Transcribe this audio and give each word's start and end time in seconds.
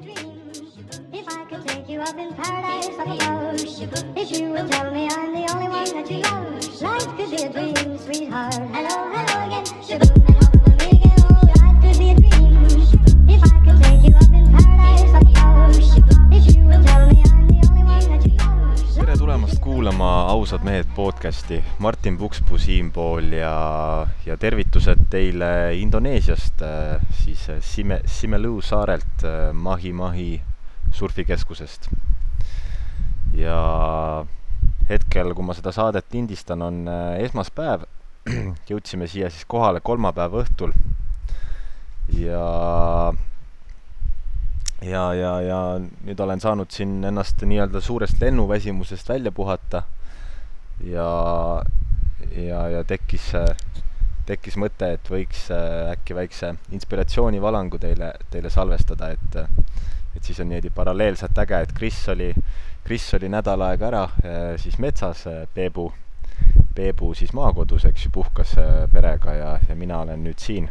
If 0.00 1.28
I 1.28 1.44
could 1.46 1.66
take 1.66 1.88
you 1.88 2.00
up 2.00 2.16
in 2.16 2.32
paradise. 2.32 2.88
If 4.16 4.38
you 4.38 4.50
would 4.50 4.70
tell 4.70 4.92
me 4.92 5.08
I'm 5.10 5.32
the 5.32 5.52
only 5.52 5.68
one 5.68 5.84
that 5.92 6.10
you 6.10 6.18
love. 6.18 6.82
Life 6.82 7.16
could 7.16 7.30
be 7.30 7.42
a 7.42 7.48
dream, 7.50 7.98
sweetheart. 7.98 8.54
Hello, 8.54 9.10
hello 9.12 9.46
again. 9.46 10.27
Kuulama 19.88 20.22
Ausad 20.28 20.60
mehed 20.64 20.86
podcasti, 20.94 21.64
Martin 21.78 22.18
Pukspuu 22.18 22.58
siinpool 22.58 23.32
ja, 23.32 24.06
ja 24.26 24.34
tervitused 24.36 25.06
teile 25.08 25.48
Indoneesiast, 25.80 26.60
äh, 26.62 27.00
siis 27.22 27.46
äh, 27.48 27.62
Sime, 27.64 28.00
Simeluu 28.04 28.60
saarelt 28.60 29.24
äh, 29.24 29.52
Mahi-Mahi 29.52 30.42
surfikeskusest. 30.92 31.88
ja 33.32 34.26
hetkel, 34.90 35.32
kui 35.32 35.48
ma 35.48 35.56
seda 35.56 35.72
saadet 35.72 36.12
lindistan, 36.12 36.62
on 36.62 36.84
esmaspäev, 37.24 37.88
jõudsime 38.68 39.08
siia 39.08 39.32
siis 39.32 39.48
kohale 39.48 39.80
kolmapäeva 39.80 40.44
õhtul. 40.44 40.76
Ja 42.12 42.44
ja, 44.82 45.14
ja, 45.14 45.32
ja 45.40 45.60
nüüd 45.80 46.20
olen 46.20 46.40
saanud 46.40 46.70
siin 46.70 47.04
ennast 47.04 47.42
nii-öelda 47.42 47.80
suurest 47.80 48.20
lennuväsimusest 48.22 49.08
välja 49.08 49.32
puhata. 49.32 49.82
Ja, 50.84 51.08
ja, 52.36 52.68
ja 52.68 52.84
tekkis, 52.84 53.32
tekkis 54.26 54.56
mõte, 54.60 54.92
et 54.94 55.10
võiks 55.10 55.48
äkki 55.90 56.14
väikse 56.14 56.54
inspiratsioonivalangu 56.72 57.80
teile, 57.82 58.12
teile 58.30 58.50
salvestada, 58.50 59.10
et 59.10 59.40
et 60.16 60.24
siis 60.24 60.40
on 60.40 60.48
niimoodi 60.48 60.70
paralleelselt 60.74 61.36
äge, 61.38 61.60
et 61.62 61.72
Kris 61.76 61.98
oli, 62.08 62.32
Kris 62.84 63.04
oli 63.14 63.28
nädal 63.30 63.62
aega 63.62 63.86
ära 63.86 64.04
siis 64.58 64.78
metsas, 64.82 65.26
Peebu, 65.54 65.92
Peebu 66.74 67.12
siis 67.14 67.34
maakodus, 67.36 67.84
eks 67.86 68.06
ju, 68.06 68.10
puhkas 68.14 68.56
perega 68.92 69.34
ja, 69.36 69.52
ja 69.68 69.76
mina 69.76 70.00
olen 70.02 70.24
nüüd 70.24 70.42
siin 70.42 70.70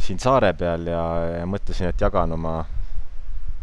siin 0.00 0.18
saare 0.18 0.52
peal 0.58 0.86
ja, 0.88 1.02
ja 1.40 1.46
mõtlesin, 1.48 1.90
et 1.90 2.00
jagan 2.00 2.32
oma 2.36 2.54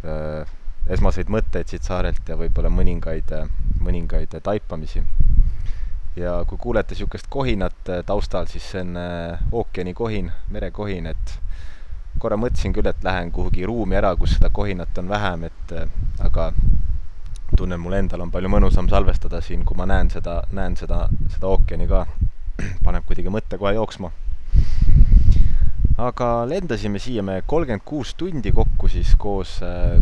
äh, 0.05 0.57
esmaseid 0.89 1.31
mõtteid 1.31 1.69
siit 1.71 1.87
saarelt 1.87 2.29
ja 2.29 2.37
võib-olla 2.39 2.69
mõningaid, 2.71 3.33
mõningaid 3.83 4.37
taipamisi. 4.43 5.03
ja 6.17 6.43
kui 6.49 6.57
kuulete 6.57 6.95
niisugust 6.95 7.27
kohinat 7.29 7.89
äh, 7.89 8.03
taustal, 8.05 8.47
siis 8.49 8.63
see 8.71 8.81
on 8.81 8.95
äh, 8.97 9.43
ookeanikohin, 9.51 10.31
merekohin, 10.49 11.05
et 11.05 11.33
korra 12.19 12.37
mõtlesin 12.41 12.73
küll, 12.73 12.89
et 12.89 13.03
lähen 13.05 13.31
kuhugi 13.31 13.65
ruumi 13.69 13.99
ära, 13.99 14.15
kus 14.15 14.33
seda 14.37 14.49
kohinat 14.49 14.97
on 14.97 15.09
vähem, 15.09 15.43
et 15.43 15.73
äh, 15.77 15.85
aga 16.19 16.51
tunnen, 17.57 17.79
mul 17.79 17.93
endal 17.99 18.25
on 18.25 18.31
palju 18.31 18.49
mõnusam 18.49 18.89
salvestada 18.89 19.41
siin, 19.41 19.65
kui 19.65 19.77
ma 19.77 19.85
näen 19.85 20.09
seda, 20.09 20.41
näen 20.51 20.77
seda, 20.79 21.05
seda 21.35 21.51
ookeani 21.53 21.87
ka. 21.87 22.05
paneb 22.85 23.05
kuidagi 23.05 23.29
mõtte 23.29 23.59
kohe 23.61 23.75
jooksma 23.77 24.09
aga 25.97 26.45
lendasime 26.45 26.99
siia 27.01 27.23
me 27.25 27.39
kolmkümmend 27.45 27.81
kuus 27.85 28.13
tundi 28.17 28.51
kokku 28.53 28.89
siis 28.91 29.15
koos, 29.17 29.57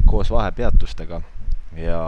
koos 0.05 0.31
vahepeatustega 0.33 1.21
ja, 1.79 1.99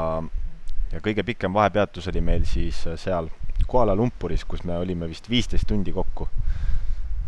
ja 0.91 1.03
kõige 1.03 1.23
pikem 1.27 1.55
vahepeatus 1.55 2.09
oli 2.11 2.23
meil 2.23 2.43
siis 2.47 2.83
seal 2.99 3.31
Kuala 3.67 3.95
Lumpuris, 3.95 4.43
kus 4.47 4.61
me 4.63 4.77
olime 4.77 5.07
vist 5.09 5.25
viisteist 5.29 5.67
tundi 5.67 5.91
kokku. 5.91 6.27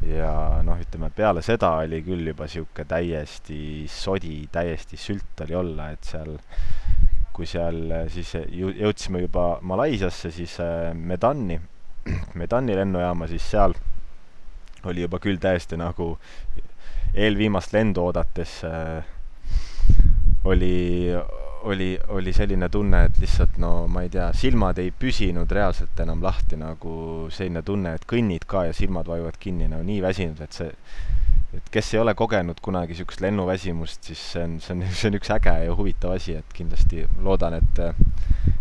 ja 0.08 0.62
noh, 0.64 0.78
ütleme 0.80 1.10
peale 1.16 1.42
seda 1.44 1.74
oli 1.82 2.00
küll 2.06 2.28
juba 2.30 2.46
niisugune 2.48 2.86
täiesti 2.88 3.88
sodi, 3.92 4.46
täiesti 4.52 5.00
sült 5.00 5.44
oli 5.44 5.58
olla, 5.60 5.90
et 5.92 6.08
seal 6.08 6.38
kui 7.36 7.48
seal 7.48 8.08
siis 8.12 8.32
ju-, 8.36 8.72
jõudsime 8.76 9.26
juba 9.26 9.58
Malaisiasse, 9.62 10.32
siis 10.32 10.56
Medani, 10.96 11.60
Medani 12.40 12.76
lennujaama, 12.80 13.28
siis 13.32 13.48
seal 13.52 13.76
oli 14.86 15.02
juba 15.02 15.20
küll 15.20 15.40
täiesti 15.42 15.78
nagu 15.80 16.14
eelviimast 17.14 17.74
lendu 17.74 18.06
oodates 18.06 18.62
äh, 18.64 19.04
oli, 20.44 21.10
oli, 21.62 22.00
oli 22.08 22.34
selline 22.34 22.70
tunne, 22.70 23.04
et 23.10 23.20
lihtsalt 23.20 23.58
no 23.62 23.88
ma 23.92 24.04
ei 24.06 24.12
tea, 24.14 24.30
silmad 24.34 24.80
ei 24.80 24.92
püsinud 24.96 25.52
reaalselt 25.52 26.00
enam 26.00 26.24
lahti, 26.24 26.60
nagu 26.60 27.28
selline 27.34 27.64
tunne, 27.66 27.96
et 27.98 28.08
kõnnid 28.10 28.48
ka 28.50 28.68
ja 28.70 28.76
silmad 28.76 29.10
vajuvad 29.10 29.40
kinni, 29.40 29.68
no 29.72 29.82
nii 29.84 30.02
väsinud, 30.06 30.42
et 30.46 30.56
see 30.62 30.72
et 31.58 31.70
kes 31.74 31.96
ei 31.96 32.00
ole 32.00 32.14
kogenud 32.14 32.60
kunagi 32.62 32.94
niisugust 32.94 33.24
lennuväsimust, 33.26 34.04
siis 34.12 34.22
see 34.36 34.44
on, 34.46 34.60
see 34.62 34.76
on, 34.76 34.84
see 34.94 35.10
on 35.10 35.18
üks 35.18 35.32
äge 35.34 35.56
ja 35.66 35.76
huvitav 35.76 36.14
asi, 36.14 36.38
et 36.38 36.54
kindlasti 36.54 37.08
loodan, 37.26 37.58
et 37.58 37.82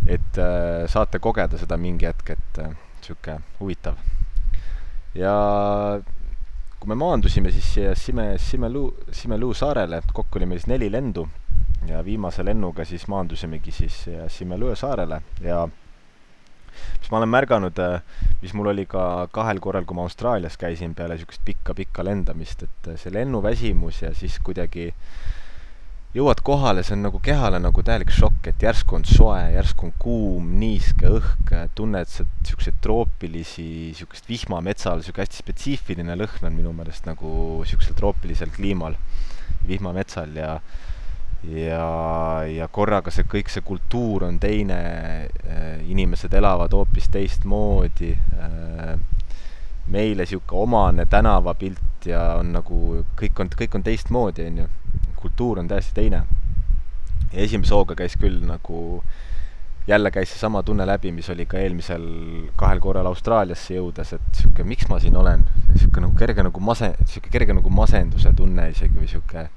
et 0.08 0.40
äh, 0.40 0.86
saate 0.88 1.20
kogeda 1.20 1.60
seda 1.60 1.76
mingi 1.76 2.08
hetk, 2.08 2.32
et 2.32 2.62
niisugune 2.64 3.42
huvitav 3.60 4.00
ja 5.18 5.34
kui 6.78 6.88
me 6.90 6.94
maandusime 6.98 7.50
siis 7.54 7.72
siia 7.74 7.94
Sime, 7.98 8.30
Simeluu, 8.38 8.92
Simeluu 9.12 9.54
saarele, 9.54 10.00
kokku 10.14 10.38
oli 10.38 10.46
meil 10.46 10.62
siis 10.62 10.70
neli 10.70 10.90
lendu. 10.92 11.26
Ja 11.88 12.02
viimase 12.04 12.44
lennuga 12.44 12.84
siis 12.84 13.06
maandusimegi 13.08 13.72
siis 13.72 13.96
Simeluu 14.34 14.74
saarele. 14.76 15.20
Ja 15.42 15.64
mis 17.00 17.10
ma 17.10 17.18
olen 17.18 17.32
märganud, 17.32 17.80
mis 18.42 18.54
mul 18.54 18.70
oli 18.74 18.86
ka 18.86 19.28
kahel 19.34 19.60
korral, 19.62 19.86
kui 19.88 19.96
ma 19.98 20.04
Austraalias 20.06 20.58
käisin 20.60 20.94
peale 20.94 21.16
niisugust 21.16 21.42
pikka-pikka 21.46 22.04
lendamist, 22.06 22.62
et 22.66 22.90
see 23.00 23.14
lennuväsimus 23.14 24.02
ja 24.04 24.12
siis 24.14 24.38
kuidagi 24.44 24.92
jõuad 26.18 26.40
kohale, 26.42 26.82
see 26.82 26.96
on 26.96 27.04
nagu 27.06 27.20
kehale 27.22 27.60
nagu 27.62 27.82
täielik 27.84 28.10
šokk, 28.14 28.50
et 28.50 28.62
järsku 28.64 28.98
on 28.98 29.04
soe, 29.06 29.38
järsku 29.54 29.88
on 29.88 29.94
kuum, 30.02 30.50
niiske 30.58 31.10
õhk, 31.18 31.52
tunned 31.78 32.10
niisuguseid 32.10 32.80
troopilisi, 32.82 33.66
niisugust 33.92 34.28
vihma 34.30 34.60
metsal, 34.64 34.98
niisugune 34.98 35.26
hästi 35.26 35.42
spetsiifiline 35.44 36.18
lõhn 36.18 36.48
on 36.48 36.56
minu 36.56 36.74
meelest 36.74 37.06
nagu 37.06 37.30
niisugusel 37.62 37.98
troopilisel 37.98 38.50
kliimal, 38.54 38.98
vihmametsal 39.68 40.34
ja 40.38 40.58
ja, 41.46 41.84
ja 42.50 42.66
korraga 42.74 43.12
see 43.14 43.28
kõik, 43.30 43.52
see 43.52 43.62
kultuur 43.62 44.26
on 44.26 44.40
teine, 44.42 44.80
inimesed 45.86 46.34
elavad 46.34 46.74
hoopis 46.74 47.06
teistmoodi, 47.14 48.10
meile 49.88 50.26
niisugune 50.26 50.64
omane 50.66 51.06
tänavapilt 51.06 52.10
ja 52.10 52.24
on 52.40 52.50
nagu, 52.58 53.04
kõik 53.18 53.38
on, 53.44 53.54
kõik 53.62 53.78
on 53.78 53.86
teistmoodi, 53.86 54.50
on 54.50 54.60
ju 54.64 54.68
kultuur 55.20 55.58
on 55.62 55.68
täiesti 55.68 55.94
teine. 55.94 56.22
ja 57.32 57.40
esimese 57.44 57.74
hooga 57.74 57.94
käis 57.98 58.16
küll 58.16 58.38
nagu, 58.46 59.02
jälle 59.86 60.10
käis 60.10 60.30
seesama 60.32 60.62
tunne 60.62 60.86
läbi, 60.86 61.12
mis 61.12 61.28
oli 61.30 61.46
ka 61.46 61.58
eelmisel 61.58 62.04
kahel 62.56 62.80
korral 62.80 63.06
Austraaliasse 63.10 63.74
jõudes, 63.74 64.14
et 64.16 64.40
sihuke, 64.40 64.64
miks 64.64 64.88
ma 64.88 65.00
siin 65.02 65.16
olen, 65.16 65.44
sihuke 65.74 66.00
nagu 66.04 66.16
kerge 66.16 66.44
nagu 66.46 66.60
mase-, 66.60 66.94
sihuke 67.04 67.32
kerge 67.34 67.56
nagu 67.56 67.70
masenduse 67.70 68.32
tunne 68.36 68.70
isegi 68.72 68.96
või 68.96 69.10
sihuke 69.10 69.48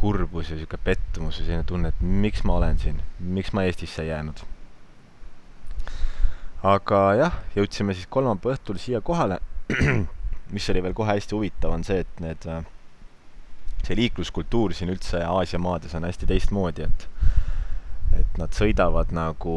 kurbus 0.00 0.52
ja 0.52 0.56
sihuke 0.56 0.78
pettumus 0.84 1.40
ja 1.40 1.44
selline 1.46 1.64
tunne, 1.68 1.92
et 1.92 2.00
miks 2.00 2.44
ma 2.44 2.56
olen 2.60 2.78
siin, 2.80 3.00
miks 3.20 3.52
ma 3.56 3.64
Eestisse 3.68 4.04
jäänud. 4.04 4.44
aga 6.62 7.02
jah, 7.16 7.36
jõudsime 7.56 7.94
siis 7.96 8.08
kolmapäeva 8.12 8.58
õhtul 8.58 8.76
siia 8.80 9.00
kohale 9.00 9.38
mis 10.54 10.70
oli 10.70 10.82
veel 10.82 10.94
kohe 10.96 11.14
hästi 11.14 11.36
huvitav, 11.36 11.72
on 11.74 11.84
see, 11.86 12.02
et 12.04 12.22
need 12.22 12.46
äh, 12.50 12.64
see 13.86 13.98
liikluskultuur 13.98 14.74
siin 14.76 14.92
üldse 14.92 15.22
Aasia 15.26 15.58
maades 15.62 15.94
on 15.94 16.06
hästi 16.08 16.28
teistmoodi, 16.30 16.88
et 16.88 17.08
et 18.20 18.38
nad 18.40 18.50
sõidavad 18.50 19.12
nagu 19.14 19.56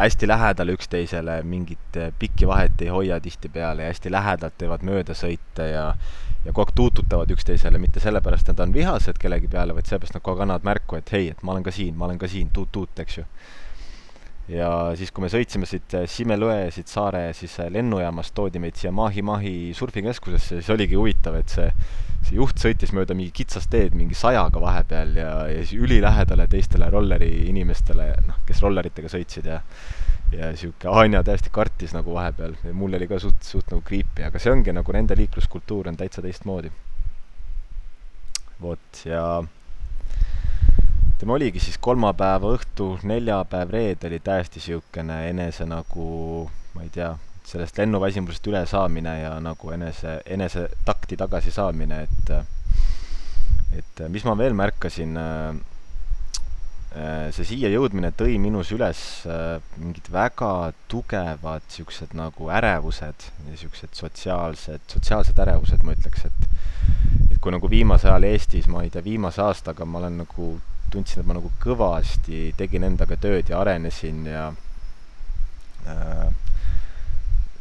hästi 0.00 0.28
lähedal 0.28 0.74
üksteisele, 0.74 1.40
mingit 1.42 1.96
pikki 2.18 2.48
vahet 2.48 2.82
ei 2.84 2.88
hoia 2.92 3.20
tihtipeale 3.20 3.82
ja 3.82 3.92
hästi 3.92 4.12
lähedalt 4.12 4.58
teevad 4.60 4.84
möödasõite 4.86 5.70
ja 5.72 5.86
ja 6.44 6.52
kogu 6.52 6.70
aeg 6.70 6.76
tuututavad 6.76 7.30
üksteisele, 7.34 7.78
mitte 7.78 8.00
sellepärast, 8.00 8.48
et 8.48 8.54
nad 8.56 8.68
on 8.68 8.70
vihased 8.72 9.18
kellegi 9.20 9.48
peale, 9.52 9.74
vaid 9.76 9.88
sellepärast 9.88 10.16
nad 10.16 10.24
kogu 10.24 10.38
aeg 10.38 10.46
annavad 10.46 10.64
märku, 10.64 10.96
et 10.96 11.12
hei, 11.12 11.26
et 11.34 11.42
ma 11.44 11.52
olen 11.52 11.66
ka 11.66 11.74
siin, 11.74 11.98
ma 12.00 12.06
olen 12.06 12.20
ka 12.20 12.30
siin, 12.32 12.48
tuut-tuut, 12.54 13.02
eks 13.04 13.18
ju. 13.18 13.24
ja 14.54 14.70
siis, 14.96 15.12
kui 15.12 15.26
me 15.26 15.28
sõitsime 15.30 15.68
siit 15.68 15.98
Simelõe, 16.08 16.70
siit 16.72 16.88
saare 16.88 17.26
siis 17.36 17.58
lennujaamast, 17.68 18.32
toodi 18.34 18.62
meid 18.62 18.80
siia 18.80 18.92
Mahi-Mahi 18.92 19.74
surfikeskusesse, 19.76 20.62
siis 20.62 20.72
oligi 20.72 20.96
huvitav, 20.96 21.36
et 21.42 21.52
see 21.52 21.68
see 22.26 22.36
juht 22.36 22.60
sõitis 22.60 22.92
mööda 22.96 23.16
mingi 23.16 23.32
kitsast 23.40 23.70
teed 23.72 23.96
mingi 23.96 24.14
sajaga 24.18 24.60
vahepeal 24.62 25.16
ja, 25.16 25.32
ja 25.50 25.64
siis 25.64 25.80
ülilähedale 25.80 26.46
teistele 26.50 26.90
rolleri 26.92 27.30
inimestele, 27.48 28.12
noh, 28.28 28.42
kes 28.46 28.62
rolleritega 28.64 29.10
sõitsid 29.12 29.50
ja 29.50 29.60
ja 30.32 30.50
niisugune 30.52 30.92
Anja 31.00 31.22
täiesti 31.26 31.50
kartis 31.52 31.94
nagu 31.94 32.14
vahepeal 32.14 32.54
ja 32.64 32.74
mul 32.74 32.94
oli 32.94 33.08
ka 33.10 33.18
suht, 33.18 33.42
suht 33.42 33.70
nagu 33.72 33.82
creepy, 33.86 34.22
aga 34.26 34.38
see 34.38 34.52
ongi 34.52 34.74
nagu 34.74 34.94
nende 34.94 35.16
liikluskultuur 35.18 35.88
on 35.90 35.98
täitsa 35.98 36.22
teistmoodi. 36.22 36.70
vot, 38.60 39.00
ja 39.04 39.42
tema 41.18 41.34
oligi 41.34 41.60
siis 41.60 41.78
kolmapäeva 41.78 42.52
õhtu, 42.54 42.92
neljapäev, 43.02 43.72
reede 43.72 44.06
oli 44.06 44.20
täiesti 44.20 44.60
niisugune 44.60 45.18
enese 45.30 45.66
nagu, 45.66 46.06
ma 46.74 46.84
ei 46.86 46.92
tea, 46.94 47.10
sellest 47.46 47.78
lennuväsimusest 47.80 48.46
ülesaamine 48.46 49.16
ja 49.22 49.34
nagu 49.42 49.72
enese, 49.74 50.20
enese 50.26 50.68
takti 50.84 51.18
tagasi 51.20 51.52
saamine, 51.54 52.04
et 52.06 52.34
et 53.80 54.00
mis 54.10 54.24
ma 54.26 54.34
veel 54.38 54.54
märkasin 54.58 55.18
see 56.90 57.46
siia 57.46 57.68
jõudmine 57.70 58.10
tõi 58.18 58.34
minus 58.42 58.72
üles 58.74 59.00
mingid 59.78 60.08
väga 60.10 60.72
tugevad 60.90 61.62
siuksed 61.70 62.16
nagu 62.18 62.48
ärevused, 62.50 63.28
siuksed 63.60 63.94
sotsiaalsed, 63.94 64.82
sotsiaalsed 64.90 65.38
ärevused, 65.38 65.84
ma 65.86 65.94
ütleks, 65.94 66.26
et 66.26 67.30
et 67.30 67.38
kui 67.38 67.54
nagu 67.54 67.70
viimasel 67.70 68.10
ajal 68.10 68.26
Eestis, 68.32 68.66
ma 68.66 68.82
ei 68.82 68.90
tea, 68.90 69.04
viimase 69.06 69.42
aastaga 69.44 69.86
ma 69.86 70.00
olen 70.02 70.18
nagu, 70.24 70.50
tundsin, 70.90 71.22
et 71.22 71.28
ma 71.30 71.38
nagu 71.38 71.52
kõvasti 71.62 72.50
tegin 72.58 72.88
endaga 72.90 73.16
tööd 73.22 73.52
ja 73.52 73.60
arenesin 73.62 74.24
ja 74.26 74.48
äh, 75.86 76.26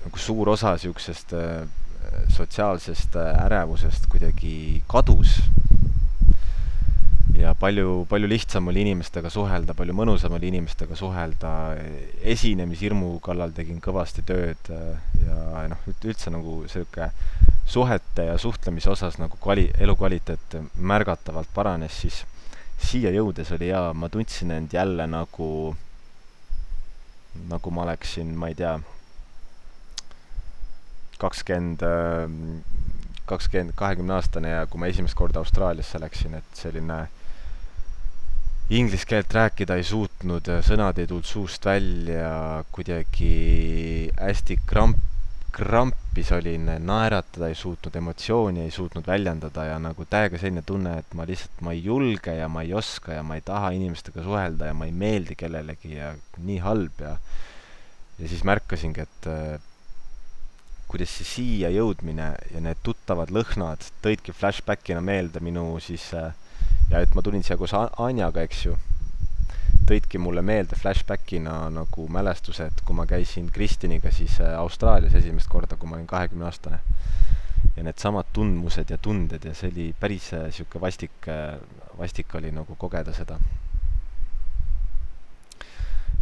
nagu 0.06 0.22
suur 0.22 0.50
osa 0.56 0.75
siuksest 0.80 1.34
äh, 1.38 1.68
sotsiaalsest 2.36 3.16
ärevusest 3.19 4.07
kuidagi 4.12 4.81
kadus. 4.90 5.40
Ja 7.40 7.54
palju, 7.56 8.06
palju 8.10 8.28
lihtsam 8.28 8.68
oli 8.68 8.81
inimestega 8.84 9.30
suhelda, 9.31 9.75
palju 9.78 9.94
mõnusam 9.96 10.34
oli 10.36 10.50
inimestega 10.50 10.96
suhelda, 11.00 11.51
esinemishirmu 12.34 13.13
kallal 13.24 13.54
tegin 13.56 13.80
kõvasti 13.84 14.25
tööd 14.28 14.72
ja 15.24 15.68
noh, 15.72 15.86
üldse 16.04 16.34
nagu 16.34 16.63
sihuke 16.68 17.12
suhete 17.69 18.25
ja 18.31 18.36
suhtlemise 18.42 18.90
osas 18.92 19.19
nagu 19.22 19.38
kvali-, 19.40 19.69
elukvaliteet 19.80 20.57
märgatavalt 20.75 21.54
paranes, 21.56 22.01
siis 22.01 22.24
siia 22.81 23.12
jõudes 23.13 23.51
oli 23.56 23.69
jaa, 23.69 23.94
ma 23.94 24.10
tundsin 24.10 24.51
end 24.56 24.74
jälle 24.74 25.06
nagu, 25.07 25.50
nagu 27.48 27.72
ma 27.72 27.86
oleksin, 27.86 28.34
ma 28.36 28.50
ei 28.50 28.57
tea, 28.57 28.74
kakskümmend, 31.19 31.83
kakskümmend, 33.30 33.75
kahekümne 33.77 34.16
aastane 34.18 34.56
ja 34.56 34.66
kui 34.69 34.81
ma 34.81 34.89
esimest 34.89 35.18
korda 35.19 35.44
Austraaliasse 35.44 36.01
läksin, 36.01 36.38
et 36.39 36.57
selline 36.57 37.04
inglise 38.69 39.07
keelt 39.10 39.33
rääkida 39.33 39.80
ei 39.80 39.86
suutnud, 39.86 40.50
sõnad 40.66 41.00
ei 41.01 41.10
tulnud 41.10 41.25
suust 41.25 41.66
välja, 41.66 42.63
kuidagi 42.71 44.10
hästi 44.19 44.60
kramp, 44.69 45.00
krampis 45.60 46.30
olin, 46.38 46.68
naeratada 46.86 47.50
ei 47.50 47.57
suutnud, 47.57 47.95
emotsiooni 47.98 48.68
ei 48.68 48.72
suutnud 48.72 49.07
väljendada 49.10 49.65
ja 49.72 49.80
nagu 49.81 50.06
täiega 50.10 50.38
selline 50.38 50.62
tunne, 50.65 51.00
et 51.01 51.15
ma 51.18 51.25
lihtsalt, 51.27 51.63
ma 51.65 51.74
ei 51.74 51.81
julge 51.83 52.36
ja 52.38 52.48
ma 52.48 52.62
ei 52.65 52.75
oska 52.77 53.18
ja 53.18 53.24
ma 53.25 53.39
ei 53.39 53.44
taha 53.45 53.74
inimestega 53.75 54.24
suhelda 54.24 54.69
ja 54.69 54.77
ma 54.77 54.86
ei 54.86 54.94
meeldi 54.94 55.36
kellelegi 55.39 55.95
ja 55.98 56.13
nii 56.38 56.60
halb 56.63 57.01
ja 57.04 57.15
ja 58.19 58.27
siis 58.27 58.44
märkasingi, 58.44 59.01
et 59.01 59.27
kuidas 60.89 61.12
see 61.19 61.27
siia 61.30 61.69
jõudmine 61.69 62.31
ja 62.50 62.59
need 62.65 62.80
tuttavad 62.83 63.30
lõhnad 63.33 63.83
tõidki 64.03 64.33
flashbackina 64.33 65.01
meelde 65.06 65.41
minu 65.45 65.75
siis 65.86 66.07
äh, 66.18 66.31
ja 66.89 67.03
et 67.06 67.13
ma 67.13 67.21
tulin 67.21 67.45
siia 67.45 67.57
koos 67.59 67.75
Anjaga, 67.77 68.41
eks 68.41 68.63
ju, 68.65 68.74
tõidki 69.89 70.21
mulle 70.21 70.41
meelde 70.45 70.77
flashbackina 70.80 71.53
nagu 71.74 72.07
mälestused, 72.09 72.81
kui 72.86 72.97
ma 72.97 73.06
käisin 73.09 73.51
Kristiniga 73.53 74.12
siis 74.13 74.39
äh, 74.41 74.56
Austraalias 74.57 75.13
esimest 75.21 75.50
korda, 75.51 75.77
kui 75.77 75.89
ma 75.89 76.00
olin 76.00 76.09
kahekümne 76.09 76.50
aastane. 76.50 76.81
ja 77.75 77.83
needsamad 77.86 78.25
tundmused 78.33 78.89
ja 78.89 78.97
tunded 78.97 79.45
ja 79.45 79.53
see 79.56 79.69
oli 79.69 79.86
päris 80.00 80.31
niisugune 80.33 80.80
äh, 80.80 80.81
vastik, 80.81 81.30
vastik 81.97 82.36
oli 82.36 82.51
nagu 82.51 82.75
kogeda 82.75 83.13
seda. 83.13 83.38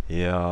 ja 0.10 0.44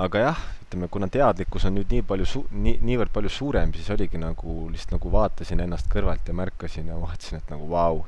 aga 0.00 0.22
jah, 0.22 0.40
ütleme, 0.64 0.88
kuna 0.92 1.08
teadlikkus 1.12 1.66
on 1.68 1.76
nüüd 1.76 1.90
nii 1.92 2.04
palju 2.08 2.28
su-, 2.28 2.46
nii, 2.50 2.78
niivõrd 2.86 3.12
palju 3.14 3.32
suurem, 3.32 3.74
siis 3.76 3.90
oligi 3.92 4.20
nagu, 4.20 4.56
lihtsalt 4.72 4.96
nagu 4.96 5.12
vaatasin 5.12 5.60
ennast 5.66 5.90
kõrvalt 5.92 6.28
ja 6.28 6.36
märkasin 6.36 6.88
ja 6.88 6.96
vaatasin, 7.00 7.42
et 7.42 7.52
nagu 7.52 7.68
vau. 7.70 8.06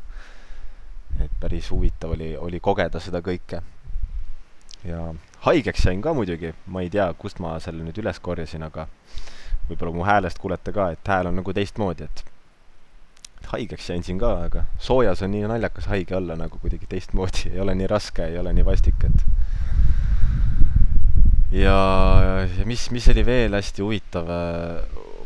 et 1.20 1.32
päris 1.40 1.68
huvitav 1.70 2.14
oli, 2.14 2.30
oli 2.36 2.60
kogeda 2.60 3.00
seda 3.00 3.20
kõike. 3.20 3.60
ja 4.84 5.12
haigeks 5.44 5.82
sain 5.82 6.02
ka 6.02 6.14
muidugi, 6.14 6.54
ma 6.66 6.82
ei 6.82 6.90
tea, 6.90 7.12
kust 7.18 7.38
ma 7.42 7.58
selle 7.60 7.84
nüüd 7.84 7.98
üles 7.98 8.18
korjasin, 8.18 8.62
aga 8.62 8.86
võib-olla 9.68 9.92
mu 9.94 10.06
häälest 10.06 10.38
kuulete 10.38 10.72
ka, 10.72 10.90
et 10.94 11.08
hääl 11.08 11.28
on 11.30 11.36
nagu 11.40 11.52
teistmoodi, 11.52 12.08
et 12.08 12.24
haigeks 13.52 13.90
jäin 13.90 14.02
siin 14.06 14.18
ka, 14.22 14.32
aga 14.46 14.64
soojas 14.80 15.22
on 15.22 15.34
nii 15.34 15.44
naljakas 15.50 15.90
haige 15.92 16.16
olla 16.16 16.36
nagu 16.38 16.58
kuidagi 16.62 16.88
teistmoodi, 16.88 17.48
ei 17.52 17.60
ole 17.60 17.74
nii 17.74 17.90
raske, 17.90 18.24
ei 18.24 18.38
ole 18.38 18.52
nii 18.56 18.64
vastik, 18.64 19.04
et 19.04 19.26
ja, 21.52 22.46
ja 22.58 22.64
mis, 22.66 22.88
mis 22.90 23.08
oli 23.12 23.24
veel 23.26 23.54
hästi 23.56 23.84
huvitav, 23.84 24.30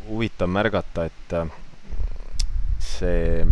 huvitav 0.08 0.50
märgata, 0.50 1.06
et 1.06 1.36
äh, 1.38 1.54
see 2.82 3.46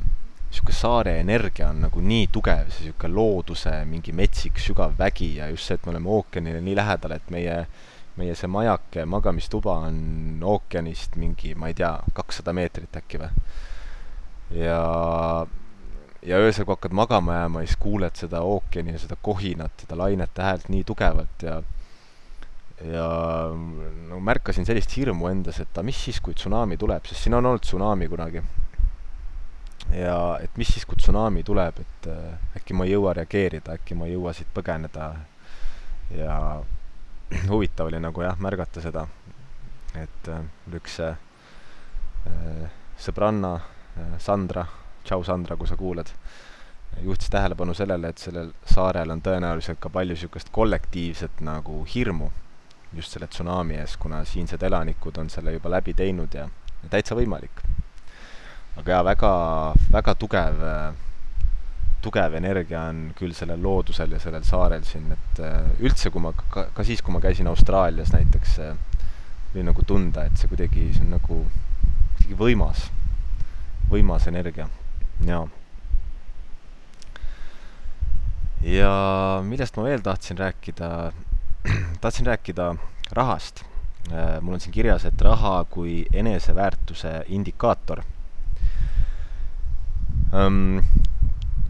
niisugune 0.55 0.77
saare 0.79 1.17
energia 1.19 1.69
on 1.71 1.83
nagu 1.87 2.03
nii 2.03 2.29
tugev, 2.35 2.71
see 2.71 2.89
niisugune 2.89 3.15
looduse 3.15 3.75
mingi 3.91 4.15
metsik 4.15 4.61
sügav 4.63 4.95
vägi 4.99 5.37
ja 5.41 5.49
just 5.51 5.67
see, 5.67 5.79
et 5.79 5.87
me 5.87 5.95
oleme 5.95 6.11
ookeanile 6.15 6.63
nii 6.63 6.77
lähedal, 6.79 7.17
et 7.17 7.31
meie, 7.35 7.57
meie 8.19 8.37
see 8.39 8.51
majake, 8.51 9.07
magamistuba 9.11 9.81
on 9.89 9.99
ookeanist 10.55 11.19
mingi, 11.19 11.55
ma 11.59 11.71
ei 11.71 11.79
tea, 11.79 11.97
kakssada 12.15 12.55
meetrit 12.55 12.99
äkki 13.03 13.23
või. 13.23 13.31
ja, 14.63 14.81
ja 16.23 16.43
öösel, 16.43 16.67
kui 16.67 16.77
hakkad 16.77 16.95
magama 16.95 17.41
jääma, 17.41 17.65
siis 17.67 17.79
kuuled 17.83 18.19
seda 18.19 18.43
ookeani 18.47 18.95
ja 18.95 19.03
seda 19.03 19.19
kohinat, 19.23 19.75
seda 19.83 19.99
lainete 19.99 20.47
häält 20.47 20.71
nii 20.71 20.87
tugevalt 20.87 21.47
ja 21.47 21.63
ja 22.93 23.07
no 24.09 24.21
märkasin 24.21 24.67
sellist 24.67 24.93
hirmu 24.97 25.29
endas, 25.31 25.61
et 25.63 25.81
mis 25.87 25.99
siis, 26.07 26.21
kui 26.25 26.37
tsunami 26.37 26.77
tuleb, 26.81 27.07
sest 27.09 27.25
siin 27.25 27.37
on 27.39 27.47
olnud 27.47 27.65
tsunami 27.65 28.09
kunagi. 28.09 28.43
ja 29.95 30.19
et 30.43 30.57
mis 30.57 30.69
siis, 30.73 30.85
kui 30.89 30.97
tsunami 31.01 31.45
tuleb, 31.45 31.81
et 31.81 32.09
äh, 32.13 32.57
äkki 32.59 32.77
ma 32.77 32.85
ei 32.85 32.95
jõua 32.95 33.15
reageerida, 33.17 33.77
äkki 33.79 33.97
ma 33.97 34.09
ei 34.09 34.15
jõua 34.17 34.33
siit 34.37 34.49
põgeneda. 34.55 35.11
ja 36.17 36.39
huvitav 37.51 37.89
oli 37.89 38.01
nagu 38.01 38.25
jah, 38.25 38.39
märgata 38.41 38.83
seda, 38.85 39.07
et 39.97 40.33
äh, 40.33 40.45
üks 40.75 41.01
äh, 41.01 41.17
sõbranna 43.01 43.55
äh, 43.61 44.17
Sandra, 44.19 44.67
tšau 45.05 45.25
Sandra, 45.25 45.57
kui 45.57 45.69
sa 45.69 45.77
kuulad, 45.77 46.13
juhtis 47.03 47.31
tähelepanu 47.33 47.75
sellele, 47.75 48.13
et 48.13 48.23
sellel 48.23 48.53
saarel 48.71 49.11
on 49.11 49.23
tõenäoliselt 49.25 49.81
ka 49.83 49.91
palju 49.91 50.15
niisugust 50.15 50.53
kollektiivset 50.55 51.41
nagu 51.43 51.83
hirmu 51.91 52.31
just 52.97 53.15
selle 53.15 53.29
tsunami 53.31 53.79
ees, 53.81 53.97
kuna 54.01 54.23
siinsed 54.29 54.63
elanikud 54.63 55.19
on 55.23 55.31
selle 55.33 55.55
juba 55.57 55.73
läbi 55.77 55.95
teinud 55.97 56.35
ja, 56.35 56.49
ja 56.83 56.93
täitsa 56.93 57.17
võimalik. 57.19 57.63
aga 58.77 58.91
jaa, 58.91 59.03
väga, 59.07 59.33
väga 59.95 60.15
tugev, 60.19 60.63
tugev 62.03 62.35
energia 62.35 62.89
on 62.91 63.05
küll 63.17 63.35
sellel 63.37 63.63
loodusel 63.63 64.13
ja 64.13 64.21
sellel 64.21 64.45
saarel 64.45 64.85
siin, 64.85 65.13
et 65.15 65.43
äh, 65.43 65.61
üldse, 65.81 66.11
kui 66.11 66.23
ma 66.23 66.35
ka, 66.37 66.69
ka 66.75 66.87
siis, 66.87 67.03
kui 67.03 67.15
ma 67.15 67.23
käisin 67.23 67.49
Austraalias 67.51 68.13
näiteks, 68.13 68.59
oli 69.55 69.63
nagu 69.63 69.85
tunda, 69.87 70.27
et 70.27 70.39
see 70.39 70.51
kuidagi, 70.51 70.89
see 70.97 71.05
on 71.07 71.15
nagu 71.15 71.45
kuidagi 72.17 72.39
võimas, 72.41 72.89
võimas 73.91 74.27
energia, 74.31 74.67
jaa. 75.29 75.45
Ja 78.65 78.91
millest 79.45 79.77
ma 79.77 79.85
veel 79.85 80.03
tahtsin 80.03 80.39
rääkida, 80.41 80.89
tahtsin 82.01 82.27
rääkida 82.27 82.75
rahast. 83.13 83.65
Äh, 84.13 84.41
mul 84.41 84.55
on 84.55 84.61
siin 84.61 84.73
kirjas, 84.73 85.05
et 85.05 85.21
raha 85.21 85.65
kui 85.71 86.05
eneseväärtuse 86.13 87.25
indikaator. 87.29 88.03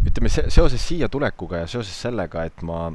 ütleme, 0.04 0.28
se-, 0.28 0.48
seoses 0.48 0.88
siia 0.88 1.08
tulekuga 1.08 1.62
ja 1.62 1.66
seoses 1.68 1.96
sellega, 2.02 2.44
et 2.48 2.62
ma, 2.62 2.88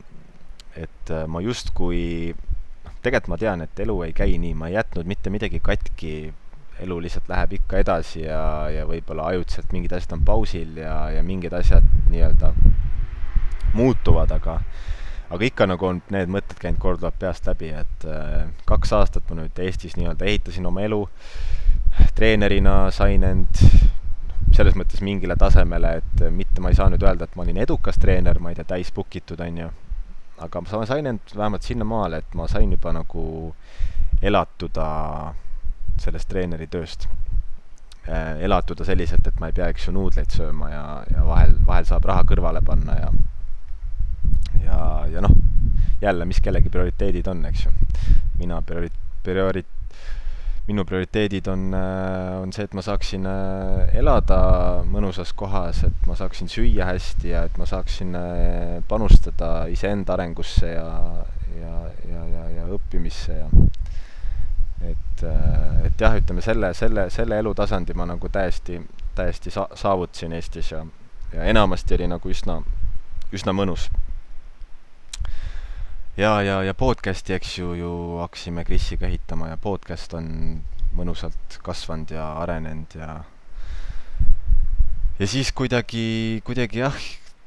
et 0.76 1.12
äh, 1.14 1.28
ma 1.28 1.42
justkui 1.46 2.34
noh, 2.34 2.94
tegelikult 3.04 3.34
ma 3.36 3.38
tean, 3.38 3.62
et 3.62 3.80
elu 3.86 4.02
ei 4.08 4.14
käi 4.18 4.38
nii, 4.42 4.56
ma 4.58 4.70
ei 4.70 4.78
jätnud 4.80 5.08
mitte 5.10 5.30
midagi 5.30 5.62
katki, 5.62 6.34
elu 6.80 7.00
lihtsalt 7.04 7.30
läheb 7.30 7.54
ikka 7.60 7.84
edasi 7.84 8.24
ja, 8.24 8.42
ja 8.74 8.86
võib-olla 8.88 9.30
ajutiselt 9.34 9.72
mingid 9.76 9.94
asjad 9.94 10.18
on 10.18 10.26
pausil 10.26 10.78
ja, 10.80 10.96
ja 11.14 11.24
mingid 11.24 11.54
asjad 11.54 11.86
nii-öelda 12.10 12.54
muutuvad, 13.76 14.32
aga 14.32 14.62
aga 15.30 15.46
ikka 15.46 15.68
nagu 15.70 15.86
on 15.86 16.02
need 16.14 16.32
mõtted 16.32 16.58
käinud 16.62 16.82
korduvalt 16.82 17.20
peast 17.22 17.48
läbi, 17.50 17.70
et 17.76 18.06
äh, 18.10 18.50
kaks 18.70 18.94
aastat 18.98 19.30
ma 19.30 19.44
nüüd 19.44 19.62
Eestis 19.62 19.96
nii-öelda 20.00 20.26
ehitasin 20.26 20.66
oma 20.70 20.82
elu, 20.88 21.04
treenerina 22.18 22.90
sain 22.96 23.24
end 23.28 23.62
selles 24.56 24.76
mõttes 24.78 25.04
mingile 25.06 25.38
tasemele, 25.40 26.00
et 26.02 26.24
mitte 26.34 26.62
ma 26.64 26.72
ei 26.72 26.80
saa 26.80 26.90
nüüd 26.90 27.04
öelda, 27.06 27.28
et 27.28 27.38
ma 27.38 27.46
olin 27.46 27.62
edukas 27.62 28.00
treener, 28.02 28.40
ma 28.42 28.52
ei 28.52 28.58
tea, 28.58 28.66
täis 28.74 28.90
book 28.96 29.16
itud, 29.16 29.40
on 29.46 29.62
ju, 29.62 29.70
aga 30.42 30.64
ma 30.66 30.86
sain 30.90 31.12
end 31.12 31.36
vähemalt 31.36 31.68
sinnamaale, 31.68 32.24
et 32.24 32.36
ma 32.36 32.48
sain 32.50 32.72
juba 32.74 32.94
nagu 32.96 33.24
elatuda 34.26 34.90
sellest 36.00 36.30
treeneri 36.32 36.68
tööst 36.72 37.06
äh,. 38.08 38.40
elatuda 38.44 38.88
selliselt, 38.88 39.28
et 39.28 39.40
ma 39.40 39.52
ei 39.52 39.56
pea, 39.56 39.70
eks 39.70 39.88
ju, 39.88 39.94
nuudleid 39.96 40.34
sööma 40.34 40.72
ja, 40.72 40.86
ja 41.14 41.26
vahel, 41.28 41.54
vahel 41.68 41.88
saab 41.88 42.08
raha 42.10 42.26
kõrvale 42.28 42.64
panna 42.66 42.98
ja 42.98 43.12
ja, 44.64 44.80
ja 45.12 45.22
noh, 45.22 45.36
jälle, 46.02 46.26
mis 46.26 46.42
kellegi 46.42 46.70
prioriteedid 46.70 47.28
on, 47.28 47.46
eks 47.50 47.66
ju. 47.66 47.72
mina 48.40 48.62
priori-, 48.62 48.92
priori-, 49.24 49.66
minu 50.68 50.86
prioriteedid 50.86 51.48
on, 51.48 51.74
on 52.42 52.54
see, 52.54 52.68
et 52.68 52.76
ma 52.78 52.84
saaksin 52.86 53.26
elada 53.98 54.40
mõnusas 54.86 55.34
kohas, 55.36 55.84
et 55.88 56.08
ma 56.08 56.16
saaksin 56.16 56.52
süüa 56.52 56.86
hästi 56.92 57.34
ja 57.34 57.44
et 57.50 57.58
ma 57.58 57.66
saaksin 57.70 58.16
panustada 58.88 59.66
iseenda 59.74 60.14
arengusse 60.14 60.76
ja, 60.76 60.90
ja, 61.58 61.76
ja, 62.12 62.26
ja, 62.36 62.44
ja 62.60 62.68
õppimisse 62.78 63.40
ja 63.40 63.50
et, 64.86 65.24
et 65.86 66.02
jah, 66.02 66.16
ütleme 66.22 66.42
selle, 66.46 66.72
selle, 66.78 67.10
selle 67.12 67.40
elutasandi 67.42 67.96
ma 67.98 68.06
nagu 68.08 68.30
täiesti, 68.32 68.80
täiesti 69.18 69.52
sa-, 69.52 69.68
saavutasin 69.76 70.38
Eestis 70.38 70.72
ja, 70.72 70.86
ja 71.34 71.50
enamasti 71.52 71.98
oli 71.98 72.08
nagu 72.14 72.32
üsna, 72.32 72.62
üsna 73.36 73.56
mõnus 73.58 73.90
ja, 76.20 76.42
ja, 76.44 76.60
ja 76.64 76.74
podcast'i, 76.76 77.34
eks 77.38 77.54
ju, 77.62 77.74
ju 77.80 77.92
hakkasime 78.20 78.66
Krisiga 78.68 79.08
ehitama 79.08 79.54
ja 79.54 79.58
podcast 79.62 80.14
on 80.18 80.28
mõnusalt 80.98 81.60
kasvanud 81.64 82.12
ja 82.12 82.26
arenenud 82.42 82.96
ja 83.00 83.14
ja 85.20 85.28
siis 85.28 85.54
kuidagi, 85.56 86.42
kuidagi 86.48 86.82
jah, 86.82 86.98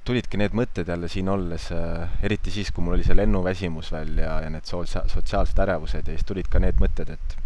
tulidki 0.09 0.41
need 0.41 0.57
mõtted 0.57 0.89
jälle 0.89 1.11
siin 1.13 1.29
olles 1.29 1.69
äh,, 1.77 2.17
eriti 2.25 2.55
siis, 2.55 2.73
kui 2.73 2.85
mul 2.85 2.97
oli 2.97 3.05
see 3.05 3.17
lennuväsimus 3.19 3.93
veel 3.93 4.17
ja, 4.25 4.39
ja 4.47 4.49
need 4.53 4.65
sootsia-, 4.69 5.05
sotsiaalsed 5.13 5.61
ärevused 5.67 6.09
ja 6.09 6.17
siis 6.17 6.29
tulid 6.29 6.49
ka 6.53 6.63
need 6.63 6.81
mõtted, 6.81 7.13
et 7.13 7.39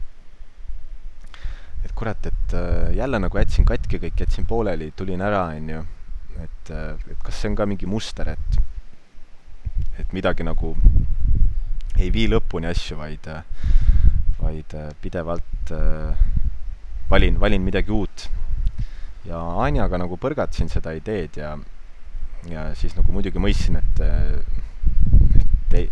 et 1.86 1.92
kurat, 1.94 2.22
et 2.26 2.54
äh, 2.58 2.94
jälle 3.00 3.18
nagu 3.22 3.38
jätsin 3.38 3.66
katki 3.66 3.98
kõik, 4.02 4.22
jätsin 4.22 4.46
pooleli, 4.46 4.92
tulin 4.94 5.26
ära, 5.26 5.48
on 5.58 5.74
ju, 5.74 5.82
et 6.38 6.74
äh,, 6.74 7.10
et 7.10 7.26
kas 7.26 7.42
see 7.42 7.50
on 7.50 7.58
ka 7.58 7.66
mingi 7.66 7.90
muster, 7.90 8.34
et 8.36 8.62
et 10.00 10.12
midagi 10.12 10.44
nagu 10.46 10.74
ei 11.96 12.10
vii 12.12 12.28
lõpuni 12.28 12.68
asju, 12.68 12.98
vaid, 13.00 13.28
vaid 14.40 14.74
pidevalt 15.00 15.72
äh, 15.72 16.26
valin, 17.10 17.40
valin 17.40 17.62
midagi 17.62 17.90
uut. 17.90 18.28
ja 19.26 19.40
Anjaga 19.64 19.98
nagu 19.98 20.16
põrgatasin 20.22 20.68
seda 20.70 20.92
ideed 20.94 21.36
ja, 21.40 21.56
ja 22.46 22.68
siis 22.78 22.94
nagu 22.94 23.10
muidugi 23.12 23.40
mõistsin, 23.42 23.80
et, 23.80 24.02
et 25.40 25.74
ei, 25.80 25.88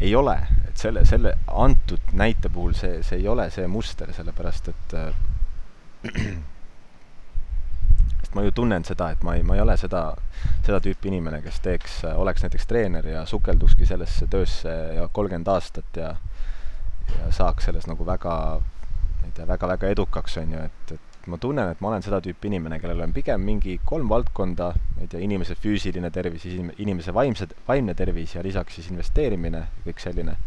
ei 0.00 0.14
ole, 0.14 0.36
et 0.68 0.76
selle, 0.76 1.06
selle 1.08 1.32
antud 1.48 2.12
näite 2.12 2.52
puhul 2.52 2.74
see, 2.76 3.00
see 3.06 3.22
ei 3.22 3.28
ole 3.28 3.48
see 3.54 3.66
muster, 3.70 4.12
sellepärast 4.16 4.72
et 4.74 4.96
äh, 4.98 5.12
sest 8.30 8.38
ma 8.38 8.44
ju 8.46 8.52
tunnen 8.54 8.84
seda, 8.86 9.10
et 9.10 9.22
ma 9.26 9.34
ei, 9.34 9.42
ma 9.42 9.56
ei 9.56 9.60
ole 9.60 9.74
seda, 9.76 10.14
seda 10.62 10.78
tüüpi 10.80 11.10
inimene, 11.10 11.42
kes 11.42 11.58
teeks, 11.64 12.04
oleks 12.14 12.44
näiteks 12.44 12.66
treener 12.70 13.06
ja 13.06 13.24
sukeldukski 13.26 13.86
sellesse 13.86 14.28
töösse 14.30 14.70
ja 14.94 15.08
kolmkümmend 15.12 15.48
aastat 15.50 15.96
ja 15.96 16.14
ja 17.10 17.32
saaks 17.34 17.66
selles 17.66 17.88
nagu 17.90 18.06
väga, 18.06 18.34
ma 18.62 19.26
ei 19.26 19.32
tea, 19.34 19.48
väga-väga 19.48 19.90
edukaks, 19.90 20.36
on 20.38 20.52
ju, 20.54 20.62
et, 20.62 20.92
et 20.94 21.26
ma 21.26 21.40
tunnen, 21.42 21.72
et 21.72 21.82
ma 21.82 21.90
olen 21.90 22.06
seda 22.06 22.20
tüüpi 22.22 22.46
inimene, 22.46 22.78
kellel 22.78 23.02
on 23.02 23.12
pigem 23.12 23.42
mingi 23.42 23.80
kolm 23.84 24.06
valdkonda, 24.08 24.70
ma 24.78 25.02
ei 25.02 25.10
tea, 25.10 25.24
inimese 25.26 25.58
füüsiline 25.58 26.12
tervis, 26.14 26.46
inimese 26.78 27.10
vaimse, 27.10 27.50
vaimne 27.66 27.98
tervis 27.98 28.36
ja 28.36 28.46
lisaks 28.46 28.78
siis 28.78 28.92
investeerimine, 28.94 29.66
kõik 29.88 30.06
selline. 30.06 30.38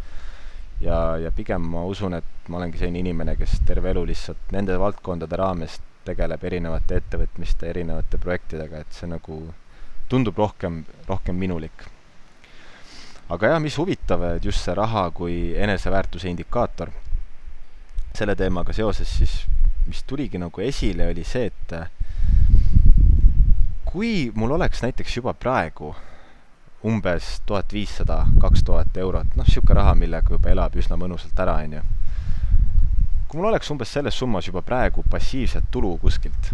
ja, 0.80 1.18
ja 1.20 1.36
pigem 1.36 1.68
ma 1.76 1.84
usun, 1.84 2.16
et 2.16 2.48
ma 2.48 2.62
olengi 2.62 2.80
selline 2.80 3.04
inimene, 3.04 3.36
kes 3.36 3.60
terve 3.68 3.92
elu 3.92 4.08
lihtsalt 4.08 4.56
nende 4.56 4.80
valdkondade 4.80 5.36
raames 5.36 5.82
tegeleb 6.06 6.44
erinevate 6.44 7.00
ettevõtmiste, 7.02 7.70
erinevate 7.70 8.20
projektidega, 8.22 8.84
et 8.84 8.96
see 8.96 9.10
nagu 9.10 9.40
tundub 10.10 10.38
rohkem, 10.38 10.84
rohkem 11.08 11.36
minulik. 11.36 11.86
aga 13.30 13.54
jah, 13.54 13.60
mis 13.64 13.78
huvitav, 13.80 14.22
et 14.36 14.46
just 14.46 14.62
see 14.62 14.76
raha 14.78 15.08
kui 15.16 15.56
eneseväärtuse 15.58 16.30
indikaator, 16.30 16.92
selle 18.14 18.36
teemaga 18.36 18.74
seoses 18.74 19.10
siis, 19.18 19.38
mis 19.88 20.04
tuligi 20.04 20.38
nagu 20.38 20.62
esile, 20.62 21.08
oli 21.10 21.24
see, 21.26 21.50
et 21.50 21.74
kui 23.90 24.32
mul 24.36 24.52
oleks 24.58 24.84
näiteks 24.84 25.18
juba 25.18 25.34
praegu 25.34 25.96
umbes 26.84 27.40
tuhat 27.46 27.74
viissada, 27.74 28.26
kaks 28.42 28.64
tuhat 28.68 28.98
eurot, 28.98 29.36
noh, 29.38 29.48
niisugune 29.48 29.80
raha, 29.80 29.96
millega 29.96 30.36
juba 30.36 30.52
elab 30.52 30.76
üsna 30.76 30.98
mõnusalt 31.00 31.40
ära, 31.40 31.56
on 31.64 31.78
ju 31.80 31.84
kui 33.34 33.42
mul 33.42 33.50
oleks 33.50 33.72
umbes 33.74 33.90
selles 33.90 34.14
summas 34.14 34.46
juba 34.46 34.62
praegu 34.62 35.02
passiivset 35.10 35.66
tulu 35.74 35.96
kuskilt, 35.98 36.52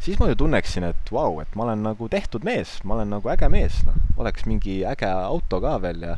siis 0.00 0.16
ma 0.16 0.30
ju 0.30 0.38
tunneksin, 0.40 0.86
et 0.88 1.10
vau 1.12 1.34
wow,, 1.34 1.42
et 1.44 1.58
ma 1.58 1.66
olen 1.66 1.82
nagu 1.84 2.08
tehtud 2.08 2.46
mees, 2.46 2.78
ma 2.88 2.96
olen 2.96 3.12
nagu 3.12 3.28
äge 3.28 3.50
mees, 3.52 3.82
noh, 3.84 3.98
oleks 4.16 4.46
mingi 4.48 4.78
äge 4.88 5.10
auto 5.12 5.60
ka 5.60 5.74
veel 5.82 6.06
ja 6.08 6.14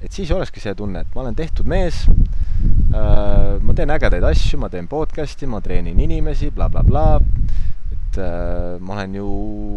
et 0.00 0.16
siis 0.16 0.32
olekski 0.32 0.64
see 0.64 0.72
tunne, 0.78 1.04
et 1.04 1.12
ma 1.12 1.26
olen 1.26 1.36
tehtud 1.36 1.68
mees 1.68 2.06
äh,, 2.08 3.60
ma 3.60 3.76
teen 3.76 3.92
ägedaid 3.92 4.24
asju, 4.30 4.62
ma 4.64 4.72
teen 4.72 4.88
podcast'i, 4.88 5.44
ma 5.50 5.60
treenin 5.60 6.00
inimesi 6.00 6.48
bla, 6.48 6.70
bla, 6.72 6.86
blablabla, 6.88 7.68
et 7.92 8.20
äh, 8.24 8.80
ma 8.80 8.96
olen 8.96 9.20
ju, 9.20 9.28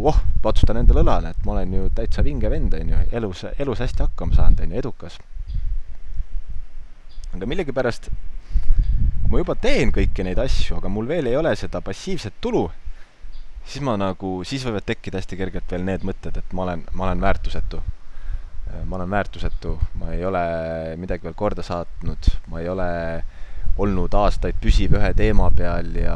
oh, 0.08 0.24
patsutan 0.40 0.80
endale 0.80 1.04
õlale, 1.04 1.36
et 1.36 1.44
ma 1.44 1.58
olen 1.58 1.76
ju 1.76 1.92
täitsa 2.00 2.24
vinge 2.24 2.48
vend, 2.48 2.72
on 2.80 2.96
ju, 2.96 3.04
elus, 3.20 3.44
elus 3.60 3.84
hästi 3.84 4.06
hakkama 4.06 4.40
saanud, 4.40 4.64
on 4.64 4.72
ju, 4.72 4.80
edukas. 4.86 5.20
aga 7.36 7.46
millegipärast 7.48 8.08
ma 9.32 9.40
juba 9.40 9.54
teen 9.56 9.88
kõiki 9.94 10.26
neid 10.26 10.36
asju, 10.42 10.76
aga 10.76 10.90
mul 10.92 11.06
veel 11.08 11.30
ei 11.30 11.36
ole 11.38 11.54
seda 11.56 11.80
passiivset 11.84 12.34
tulu, 12.44 12.66
siis 13.64 13.80
ma 13.84 13.94
nagu, 13.96 14.42
siis 14.44 14.64
võivad 14.66 14.84
tekkida 14.84 15.22
hästi 15.22 15.38
kergelt 15.40 15.72
veel 15.72 15.86
need 15.88 16.04
mõtted, 16.04 16.36
et 16.36 16.52
ma 16.52 16.66
olen, 16.66 16.84
ma 16.92 17.08
olen 17.08 17.24
väärtusetu. 17.24 17.80
ma 18.88 18.96
olen 18.96 19.10
väärtusetu, 19.10 19.72
ma 20.00 20.12
ei 20.14 20.24
ole 20.24 20.42
midagi 20.96 21.26
veel 21.26 21.34
korda 21.36 21.62
saatnud, 21.64 22.28
ma 22.48 22.60
ei 22.60 22.68
ole 22.72 22.86
olnud 23.80 24.14
aastaid 24.16 24.56
püsiv 24.60 24.94
ühe 24.96 25.10
teema 25.16 25.50
peal 25.56 25.90
ja 25.96 26.14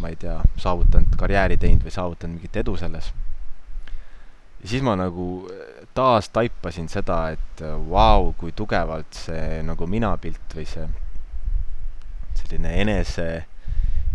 ma 0.00 0.10
ei 0.12 0.16
tea, 0.20 0.36
saavutanud 0.60 1.16
karjääri 1.20 1.56
teinud 1.60 1.84
või 1.84 1.94
saavutanud 1.94 2.36
mingit 2.36 2.56
edu 2.56 2.76
selles. 2.76 3.12
ja 4.60 4.68
siis 4.68 4.84
ma 4.84 4.96
nagu 4.96 5.48
taas 5.94 6.28
taipasin 6.28 6.88
seda, 6.88 7.30
et 7.36 7.64
vau 7.64 8.28
wow,, 8.28 8.32
kui 8.36 8.52
tugevalt 8.52 9.12
see 9.24 9.62
nagu 9.64 9.88
minapilt 9.88 10.56
või 10.56 10.68
see 10.68 10.88
selline 12.36 12.72
enese, 12.82 13.44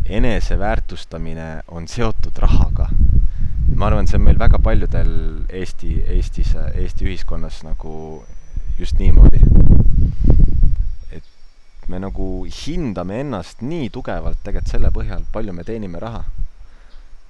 eneseväärtustamine 0.05 1.61
on 1.67 1.87
seotud 1.87 2.37
rahaga. 2.37 2.89
ma 3.75 3.87
arvan, 3.87 4.07
see 4.07 4.19
on 4.19 4.25
meil 4.25 4.37
väga 4.39 4.59
paljudel 4.61 5.11
Eesti, 5.49 5.93
Eestis, 6.15 6.51
Eesti 6.55 7.07
ühiskonnas 7.07 7.61
nagu 7.63 7.93
just 8.79 8.99
niimoodi. 8.99 9.39
et 11.11 11.23
me 11.87 11.99
nagu 11.99 12.27
hindame 12.45 13.21
ennast 13.23 13.61
nii 13.61 13.89
tugevalt 13.89 14.43
tegelikult 14.43 14.75
selle 14.75 14.91
põhjal, 14.93 15.25
palju 15.33 15.53
me 15.53 15.63
teenime 15.63 15.99
raha. 15.99 16.23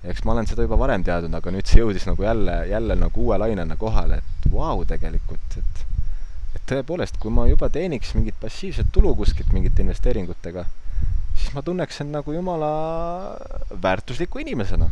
eks 0.04 0.26
ma 0.26 0.34
olen 0.34 0.50
seda 0.50 0.66
juba 0.66 0.80
varem 0.82 1.04
teadnud, 1.06 1.36
aga 1.38 1.54
nüüd 1.54 1.70
see 1.70 1.84
jõudis 1.84 2.08
nagu 2.10 2.24
jälle, 2.24 2.58
jälle 2.72 2.98
nagu 2.98 3.28
uue 3.28 3.38
lainena 3.38 3.78
kohale, 3.78 4.18
et 4.18 4.52
vau 4.52 4.78
wow,, 4.78 4.86
tegelikult, 4.88 5.58
et 5.62 5.86
et 6.56 6.62
tõepoolest, 6.68 7.18
kui 7.20 7.32
ma 7.32 7.48
juba 7.48 7.70
teeniks 7.70 8.16
mingit 8.18 8.36
passiivset 8.42 8.92
tulu 8.92 9.16
kuskilt 9.16 9.54
mingite 9.56 9.84
investeeringutega 9.86 10.66
siis 11.42 11.54
ma 11.56 11.64
tunneks 11.66 12.02
end 12.04 12.14
nagu 12.16 12.34
jumala 12.34 12.72
väärtusliku 13.84 14.42
inimesena. 14.44 14.90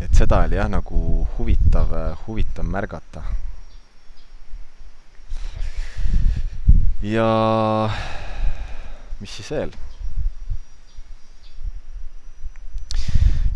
et 0.00 0.12
seda 0.14 0.42
oli 0.44 0.58
jah, 0.58 0.68
nagu 0.68 0.98
huvitav, 1.38 1.92
huvitav 2.26 2.66
märgata. 2.68 3.22
ja 7.02 7.26
mis 9.20 9.36
siis 9.36 9.50
veel? 9.50 9.72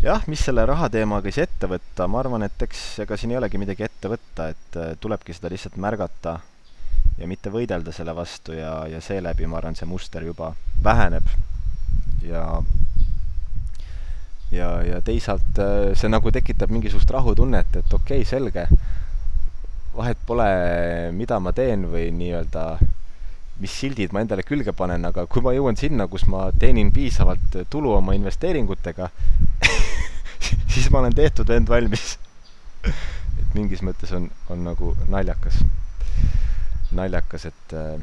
Jah, 0.03 0.23
mis 0.27 0.41
selle 0.45 0.65
raha 0.67 0.89
teemaga 0.93 1.29
siis 1.29 1.45
ette 1.45 1.69
võtta, 1.71 2.07
ma 2.09 2.21
arvan, 2.23 2.45
et 2.47 2.63
eks 2.67 3.01
ega 3.05 3.19
siin 3.21 3.35
ei 3.35 3.41
olegi 3.41 3.61
midagi 3.61 3.85
ette 3.85 4.11
võtta, 4.13 4.49
et 4.55 4.79
tulebki 5.01 5.37
seda 5.37 5.53
lihtsalt 5.53 5.77
märgata 5.81 6.39
ja 7.21 7.29
mitte 7.29 7.53
võidelda 7.53 7.93
selle 7.93 8.15
vastu 8.17 8.57
ja, 8.57 8.87
ja 8.89 9.01
seeläbi 9.05 9.47
ma 9.47 9.61
arvan, 9.61 9.77
see 9.77 9.89
muster 9.89 10.25
juba 10.25 10.55
väheneb. 10.85 11.27
Ja 12.25 12.45
ja, 14.51 14.71
ja 14.83 15.01
teisalt 15.05 15.61
äh, 15.63 15.93
see 15.99 16.11
nagu 16.11 16.33
tekitab 16.33 16.73
mingisugust 16.73 17.11
rahutunnet, 17.15 17.77
et 17.83 17.93
okei 17.95 18.25
okay,, 18.25 18.29
selge, 18.29 18.67
vahet 19.95 20.19
pole, 20.27 20.49
mida 21.15 21.39
ma 21.43 21.53
teen 21.55 21.87
või 21.93 22.09
nii-öelda 22.17 22.65
mis 23.61 23.73
sildid 23.77 24.15
ma 24.17 24.23
endale 24.25 24.43
külge 24.47 24.73
panen, 24.73 25.05
aga 25.05 25.27
kui 25.29 25.45
ma 25.45 25.53
jõuan 25.53 25.77
sinna, 25.77 26.07
kus 26.09 26.25
ma 26.31 26.49
teenin 26.59 26.89
piisavalt 26.95 27.59
tulu 27.71 27.93
oma 27.99 28.15
investeeringutega 28.17 29.11
siis 30.73 30.91
ma 30.91 31.05
olen 31.05 31.15
tehtud 31.15 31.49
vend 31.49 31.69
valmis 31.69 32.17
et 32.87 33.55
mingis 33.55 33.85
mõttes 33.85 34.13
on, 34.17 34.31
on 34.49 34.65
nagu 34.65 34.95
naljakas 35.09 35.61
naljakas, 36.93 37.47
et 37.47 37.75
äh, 37.75 38.01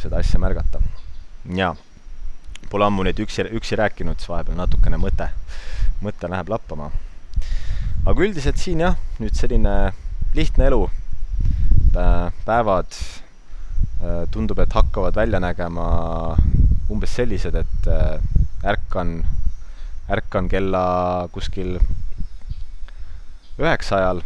seda 0.00 0.20
asja 0.20 0.40
märgata. 0.40 0.80
jaa, 1.56 1.72
pole 2.70 2.86
ammu 2.86 3.06
nüüd 3.06 3.22
üksi, 3.24 3.46
üksi 3.56 3.78
rääkinud, 3.80 4.20
siis 4.20 4.30
vahepeal 4.30 4.58
natukene 4.58 5.00
mõte, 5.00 5.30
mõte 6.04 6.30
läheb 6.30 6.52
lappama. 6.52 6.90
aga 8.04 8.26
üldiselt 8.26 8.60
siin 8.60 8.84
jah, 8.84 8.98
nüüd 9.22 9.36
selline 9.38 9.92
lihtne 10.36 10.68
elu, 10.68 10.82
päevad 11.92 12.92
äh, 12.96 14.24
tundub, 14.30 14.60
et 14.60 14.76
hakkavad 14.76 15.16
välja 15.16 15.40
nägema 15.40 15.86
umbes 16.92 17.16
sellised, 17.16 17.56
et 17.56 17.88
äh, 17.88 18.20
ärkan, 18.68 19.22
ärkan 20.12 20.48
kella 20.52 20.84
kuskil 21.32 21.78
üheksa 23.58 23.98
ajal, 24.00 24.22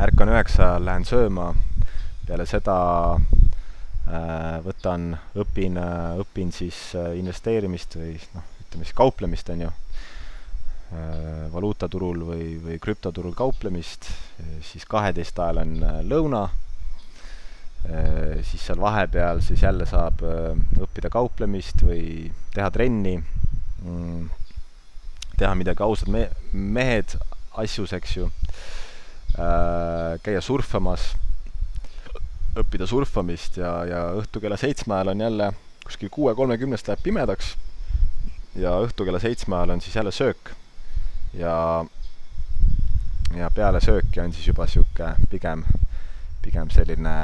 ärkan 0.00 0.32
üheksa 0.34 0.70
ajal, 0.70 0.86
lähen 0.90 1.08
sööma, 1.08 1.48
peale 2.26 2.46
seda 2.48 2.76
äh, 3.16 4.58
võtan, 4.66 5.14
õpin, 5.38 5.80
õpin 6.20 6.52
siis 6.52 6.92
investeerimist 6.96 7.96
või 7.96 8.14
noh, 8.36 8.54
ütleme 8.66 8.84
siis 8.84 8.96
kauplemist, 8.96 9.50
on 9.54 9.66
ju. 9.66 9.72
Äh, 10.94 11.48
valuutaturul 11.50 12.20
või, 12.28 12.44
või 12.62 12.76
krüptoturul 12.78 13.32
kauplemist, 13.34 14.06
siis 14.62 14.84
kaheteist 14.86 15.38
ajal 15.42 15.58
on 15.64 15.72
äh, 15.82 15.96
lõuna, 16.06 16.44
äh, 17.90 18.36
siis 18.46 18.62
seal 18.68 18.78
vahepeal 18.78 19.42
siis 19.42 19.64
jälle 19.66 19.88
saab 19.90 20.22
õppida 20.22 21.10
kauplemist 21.10 21.82
või 21.82 22.30
teha 22.54 22.70
trenni, 22.70 23.16
mm, 23.82 24.28
teha 25.38 25.54
midagi 25.54 25.82
ausad 25.82 26.08
me-, 26.12 26.30
mehed 26.52 27.16
asjus, 27.56 27.92
eks 27.96 28.16
ju, 28.16 28.30
käia 30.24 30.40
surfamas, 30.40 31.10
õppida 32.56 32.88
surfamist 32.88 33.58
ja, 33.60 33.72
ja 33.84 34.02
õhtu 34.16 34.40
kella 34.40 34.56
seitsme 34.60 34.96
ajal 34.96 35.12
on 35.12 35.24
jälle 35.26 35.50
kuskil 35.84 36.10
kuue 36.10 36.34
kolmekümnest 36.34 36.88
läheb 36.88 37.02
pimedaks 37.04 37.52
ja 38.56 38.72
õhtu 38.82 39.04
kella 39.04 39.20
seitsme 39.20 39.58
ajal 39.58 39.74
on 39.76 39.82
siis 39.84 39.96
jälle 39.96 40.12
söök. 40.12 40.52
Ja, 41.36 41.84
ja 43.36 43.50
peale 43.54 43.80
sööki 43.84 44.22
on 44.22 44.32
siis 44.32 44.48
juba 44.48 44.64
niisugune 44.64 45.28
pigem, 45.30 45.66
pigem 46.42 46.72
selline 46.72 47.16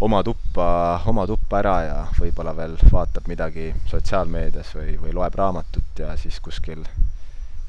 oma 0.00 0.22
tuppa, 0.22 1.00
oma 1.06 1.26
tuppa 1.26 1.58
ära 1.62 1.74
ja 1.84 1.98
võib-olla 2.18 2.54
veel 2.56 2.76
vaatab 2.92 3.28
midagi 3.30 3.70
sotsiaalmeedias 3.90 4.74
või, 4.76 4.96
või 5.00 5.14
loeb 5.14 5.34
raamatut 5.38 6.02
ja 6.02 6.16
siis 6.20 6.40
kuskil 6.44 6.84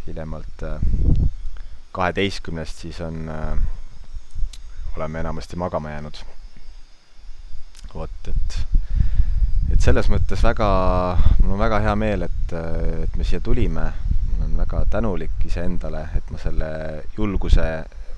hiljemalt 0.08 0.64
äh, 0.66 0.80
kaheteistkümnest 1.96 2.86
siis 2.86 3.02
on, 3.02 3.30
äh, 3.30 3.54
oleme 4.96 5.20
enamasti 5.20 5.56
magama 5.56 5.94
jäänud. 5.94 6.24
vot, 7.96 8.28
et, 8.28 8.58
et 9.72 9.82
selles 9.82 10.10
mõttes 10.12 10.42
väga, 10.44 10.68
mul 11.44 11.54
on 11.56 11.62
väga 11.62 11.80
hea 11.80 11.96
meel, 11.96 12.26
et, 12.28 12.58
et 13.06 13.16
me 13.16 13.24
siia 13.24 13.40
tulime 13.40 13.86
ma 14.36 14.44
olen 14.44 14.58
väga 14.58 14.86
tänulik 14.90 15.46
iseendale, 15.46 16.08
et 16.16 16.32
ma 16.32 16.40
selle 16.42 16.70
julguse 17.18 17.68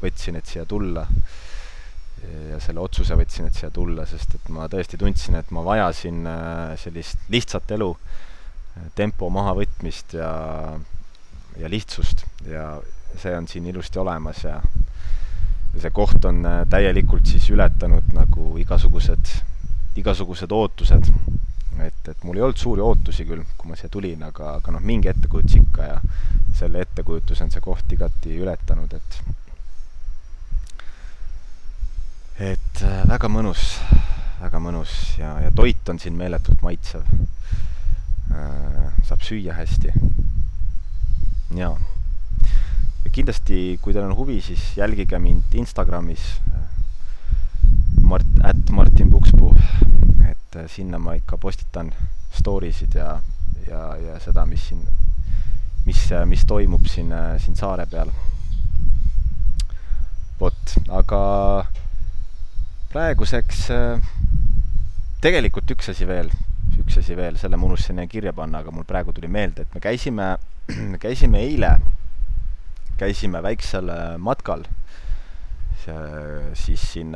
võtsin, 0.01 0.37
et 0.37 0.45
siia 0.45 0.65
tulla. 0.65 1.05
Selle 2.63 2.81
otsuse 2.83 3.15
võtsin, 3.17 3.47
et 3.47 3.57
siia 3.57 3.69
tulla, 3.73 4.05
sest 4.09 4.35
et 4.37 4.49
ma 4.53 4.67
tõesti 4.71 4.99
tundsin, 4.99 5.37
et 5.39 5.51
ma 5.55 5.63
vajasin 5.65 6.27
äh, 6.27 6.75
sellist 6.81 7.29
lihtsat 7.33 7.71
elu, 7.77 7.91
tempo 8.95 9.29
mahavõtmist 9.33 10.13
ja, 10.17 10.31
ja 11.57 11.69
lihtsust. 11.71 12.25
Ja 12.45 12.77
see 13.17 13.33
on 13.33 13.47
siin 13.49 13.65
ilusti 13.71 13.99
olemas 13.99 14.43
ja 14.45 14.59
ja 15.77 15.81
see 15.83 15.93
koht 15.93 16.25
on 16.25 16.45
äh, 16.45 16.61
täielikult 16.69 17.27
siis 17.29 17.49
ületanud 17.53 18.13
nagu 18.15 18.49
igasugused, 18.61 19.33
igasugused 19.99 20.51
ootused. 20.51 21.11
Et, 21.77 22.07
et 22.09 22.23
mul 22.25 22.39
ei 22.39 22.45
olnud 22.47 22.57
suuri 22.57 22.81
ootusi 22.81 23.27
küll, 23.29 23.43
kui 23.57 23.69
ma 23.69 23.75
siia 23.77 23.91
tulin, 23.93 24.23
aga, 24.25 24.55
aga 24.57 24.73
noh, 24.73 24.81
mingi 24.81 25.11
ettekujutus 25.11 25.59
ikka 25.59 25.89
ja 25.91 25.99
selle 26.57 26.81
ettekujutuse 26.81 27.45
on 27.45 27.53
see 27.53 27.61
koht 27.61 27.91
igati 27.93 28.39
ületanud, 28.41 28.95
et 28.97 29.19
et 32.39 32.81
äh, 32.85 33.01
väga 33.09 33.29
mõnus, 33.33 33.79
väga 34.41 34.59
mõnus 34.61 34.91
ja, 35.17 35.33
ja 35.41 35.51
toit 35.55 35.89
on 35.89 35.99
siin 35.99 36.17
meeletult 36.17 36.61
maitsev 36.61 37.05
äh,. 38.29 38.91
saab 39.07 39.23
süüa 39.25 39.55
hästi. 39.57 39.93
jaa. 41.57 41.73
ja 43.05 43.11
kindlasti, 43.11 43.79
kui 43.81 43.93
teil 43.93 44.05
on 44.05 44.17
huvi, 44.17 44.41
siis 44.41 44.75
jälgige 44.77 45.19
mind 45.19 45.57
Instagramis 45.57 46.29
äh, 46.53 46.65
Mart, 48.01 48.27
at 48.43 48.69
Martin 48.69 49.09
Pukspuu 49.09 49.55
et 50.57 50.69
sinna 50.71 50.99
ma 51.01 51.15
ikka 51.17 51.37
postitan 51.41 51.89
story 52.31 52.71
sid 52.71 52.95
ja, 52.95 53.17
ja, 53.67 53.81
ja 53.99 54.19
seda, 54.23 54.45
mis 54.45 54.69
siin, 54.69 54.85
mis, 55.85 56.05
mis 56.29 56.45
toimub 56.47 56.85
siin, 56.87 57.11
siin 57.41 57.57
saare 57.57 57.87
peal. 57.89 58.13
vot, 60.39 60.77
aga 60.93 61.19
praeguseks 62.91 63.67
tegelikult 65.21 65.71
üks 65.75 65.91
asi 65.93 66.07
veel, 66.07 66.31
üks 66.79 66.99
asi 67.01 67.17
veel, 67.17 67.37
selle 67.41 67.57
ma 67.59 67.67
unustasin 67.67 67.99
kirja 68.09 68.33
panna, 68.37 68.61
aga 68.63 68.71
mul 68.71 68.87
praegu 68.87 69.13
tuli 69.15 69.29
meelde, 69.31 69.65
et 69.65 69.75
me 69.75 69.81
käisime, 69.83 70.31
me 70.93 71.01
käisime 71.01 71.41
eile, 71.43 71.75
käisime 72.97 73.43
väiksel 73.45 73.91
matkal. 74.23 74.65
Siis 75.87 76.81
siin 76.91 77.13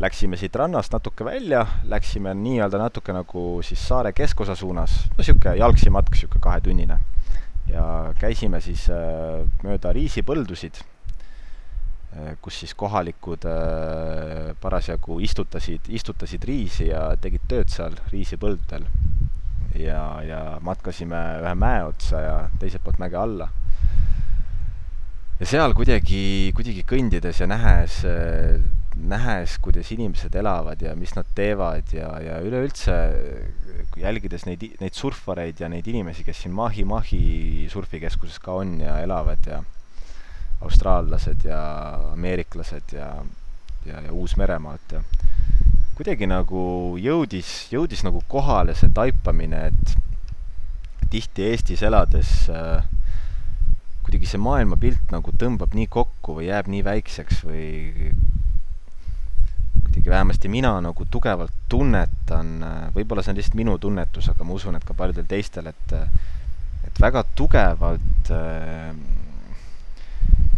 läksime 0.00 0.36
siit 0.36 0.56
rannast 0.56 0.92
natuke 0.92 1.24
välja, 1.24 1.66
läksime 1.84 2.34
nii-öelda 2.34 2.78
natuke 2.78 3.14
nagu 3.14 3.62
siis 3.62 3.82
saare 3.88 4.12
keskosa 4.12 4.56
suunas, 4.58 5.04
no 5.12 5.22
niisugune 5.22 5.56
jalgsi 5.60 5.90
matk, 5.90 6.10
niisugune 6.14 6.42
kahetunnine. 6.42 6.98
ja 7.68 7.84
käisime 8.20 8.60
siis 8.60 8.88
äh, 8.92 9.46
mööda 9.62 9.92
riisipõldusid. 9.96 10.82
äh,, 10.82 10.93
kus 12.40 12.60
siis 12.62 12.74
kohalikud 12.78 13.46
äh, 13.50 14.52
parasjagu 14.60 15.18
istutasid, 15.24 15.88
istutasid 15.88 16.44
riisi 16.46 16.88
ja 16.90 17.08
tegid 17.20 17.46
tööd 17.50 17.72
seal 17.72 17.96
riisipõldudel. 18.12 18.86
ja, 19.74 20.22
ja 20.22 20.40
matkasime 20.62 21.20
ühe 21.42 21.54
mäe 21.58 21.82
otsa 21.82 22.20
ja 22.22 22.34
teiselt 22.60 22.84
poolt 22.84 23.00
mäge 23.02 23.18
alla 23.18 23.48
ja 25.40 25.46
seal 25.50 25.74
kuidagi, 25.74 26.52
kuidagi 26.54 26.84
kõndides 26.86 27.40
ja 27.42 27.48
nähes 27.50 28.04
äh, 28.06 28.62
nähes, 28.94 29.58
kuidas 29.58 29.90
inimesed 29.92 30.34
elavad 30.38 30.82
ja 30.82 30.94
mis 30.94 31.14
nad 31.16 31.26
teevad 31.34 31.90
ja, 31.92 32.12
ja 32.22 32.38
üleüldse 32.44 32.94
jälgides 33.98 34.46
neid, 34.46 34.64
neid 34.80 34.94
surfareid 34.94 35.60
ja 35.60 35.68
neid 35.68 35.86
inimesi, 35.90 36.24
kes 36.26 36.44
siin 36.44 36.54
Mahi-Mahi 36.54 37.66
surfikeskuses 37.72 38.38
ka 38.42 38.54
on 38.62 38.78
ja 38.82 39.00
elavad 39.02 39.50
ja 39.50 39.62
austraallased 40.62 41.44
ja 41.44 41.60
ameeriklased 42.12 42.94
ja, 42.96 43.10
ja, 43.86 44.00
ja 44.00 44.12
Uus-Meremaalt 44.12 44.96
ja 44.96 45.02
kuidagi 45.94 46.26
nagu 46.26 46.62
jõudis, 46.98 47.50
jõudis 47.70 48.02
nagu 48.06 48.22
kohale 48.28 48.74
see 48.74 48.90
taipamine, 48.94 49.68
et 49.70 51.10
tihti 51.12 51.46
Eestis 51.52 51.84
elades 51.86 52.32
äh, 52.50 52.82
kuidagi 54.04 54.28
see 54.28 54.42
maailmapilt 54.42 55.12
nagu 55.14 55.32
tõmbab 55.38 55.76
nii 55.76 55.86
kokku 55.92 56.38
või 56.38 56.48
jääb 56.48 56.68
nii 56.72 56.82
väikseks 56.86 57.44
või 57.46 57.66
kuidagi 59.84 60.10
vähemasti 60.10 60.50
mina 60.50 60.74
nagu 60.82 61.06
tugevalt 61.10 61.54
tunnetan, 61.70 62.56
võib-olla 62.96 63.22
see 63.22 63.32
on 63.32 63.38
lihtsalt 63.38 63.58
minu 63.58 63.76
tunnetus, 63.78 64.28
aga 64.32 64.46
ma 64.46 64.56
usun, 64.56 64.76
et 64.78 64.86
ka 64.86 64.96
paljudel 64.98 65.28
teistel, 65.30 65.70
et 65.70 65.94
et 66.84 67.00
väga 67.00 67.24
tugevalt 67.38 68.30
äh, 68.34 68.90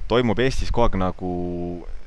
toimub 0.08 0.38
Eestis 0.42 0.72
kogu 0.72 0.86
aeg 0.86 0.98
nagu 1.00 1.30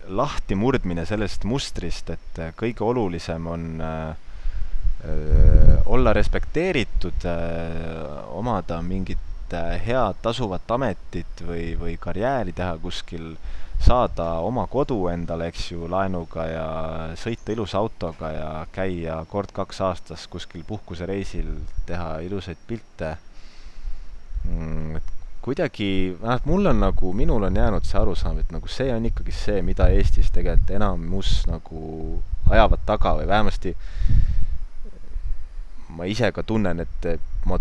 lahtimurdmine 0.09 1.05
sellest 1.05 1.45
mustrist, 1.45 2.09
et 2.09 2.41
kõige 2.57 2.85
olulisem 2.85 3.47
on 3.47 3.65
äh, 3.85 4.15
olla 5.85 6.13
respekteeritud 6.13 7.25
äh,, 7.29 8.33
omada 8.35 8.81
mingit 8.81 9.53
äh, 9.53 9.77
head 9.85 10.23
tasuvat 10.25 10.71
ametit 10.71 11.45
või, 11.45 11.73
või 11.79 11.97
karjääri 12.01 12.55
teha 12.57 12.77
kuskil 12.81 13.33
äh, 13.35 13.59
saada 13.79 14.25
oma 14.43 14.65
kodu 14.67 15.07
endale, 15.11 15.47
eks 15.49 15.69
ju, 15.71 15.87
laenuga 15.91 16.45
ja 16.49 16.67
sõita 17.19 17.53
ilusa 17.53 17.79
autoga 17.79 18.31
ja 18.33 18.49
käia 18.75 19.19
kord-kaks 19.31 19.79
aastas 19.87 20.27
kuskil 20.31 20.65
puhkusereisil, 20.67 21.53
teha 21.87 22.19
ilusaid 22.27 22.59
pilte 22.67 23.15
mm,. 24.43 24.99
Kuidagi, 25.41 26.17
vähemalt 26.21 26.45
mul 26.45 26.65
on 26.71 26.79
nagu, 26.83 27.13
minul 27.13 27.43
on 27.47 27.55
jäänud 27.55 27.87
see 27.87 27.99
arusaam, 27.99 28.39
et 28.41 28.51
nagu 28.51 28.67
see 28.67 28.91
on 28.93 29.05
ikkagi 29.09 29.31
see, 29.31 29.61
mida 29.65 29.87
Eestis 29.93 30.31
tegelikult 30.35 30.75
enamus 30.75 31.45
nagu 31.47 32.21
ajavad 32.49 32.83
taga 32.85 33.15
või 33.19 33.27
vähemasti 33.29 33.75
ma 35.89 36.05
ise 36.05 36.31
ka 36.31 36.43
tunnen, 36.43 36.79
et 36.79 37.07
ma 37.45 37.57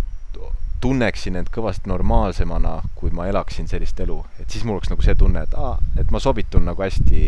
tunneksin 0.81 1.37
end 1.37 1.51
kõvasti 1.55 1.91
normaalsemana, 1.91 2.79
kui 2.95 3.11
ma 3.11 3.27
elaksin 3.27 3.67
sellist 3.71 3.99
elu, 4.01 4.19
et 4.39 4.51
siis 4.51 4.65
mul 4.65 4.79
oleks 4.79 4.93
nagu 4.93 5.03
see 5.03 5.17
tunne, 5.19 5.43
et 5.43 5.55
aa, 5.59 5.75
et 5.99 6.11
ma 6.15 6.21
sobitun 6.23 6.69
nagu 6.69 6.83
hästi 6.85 7.23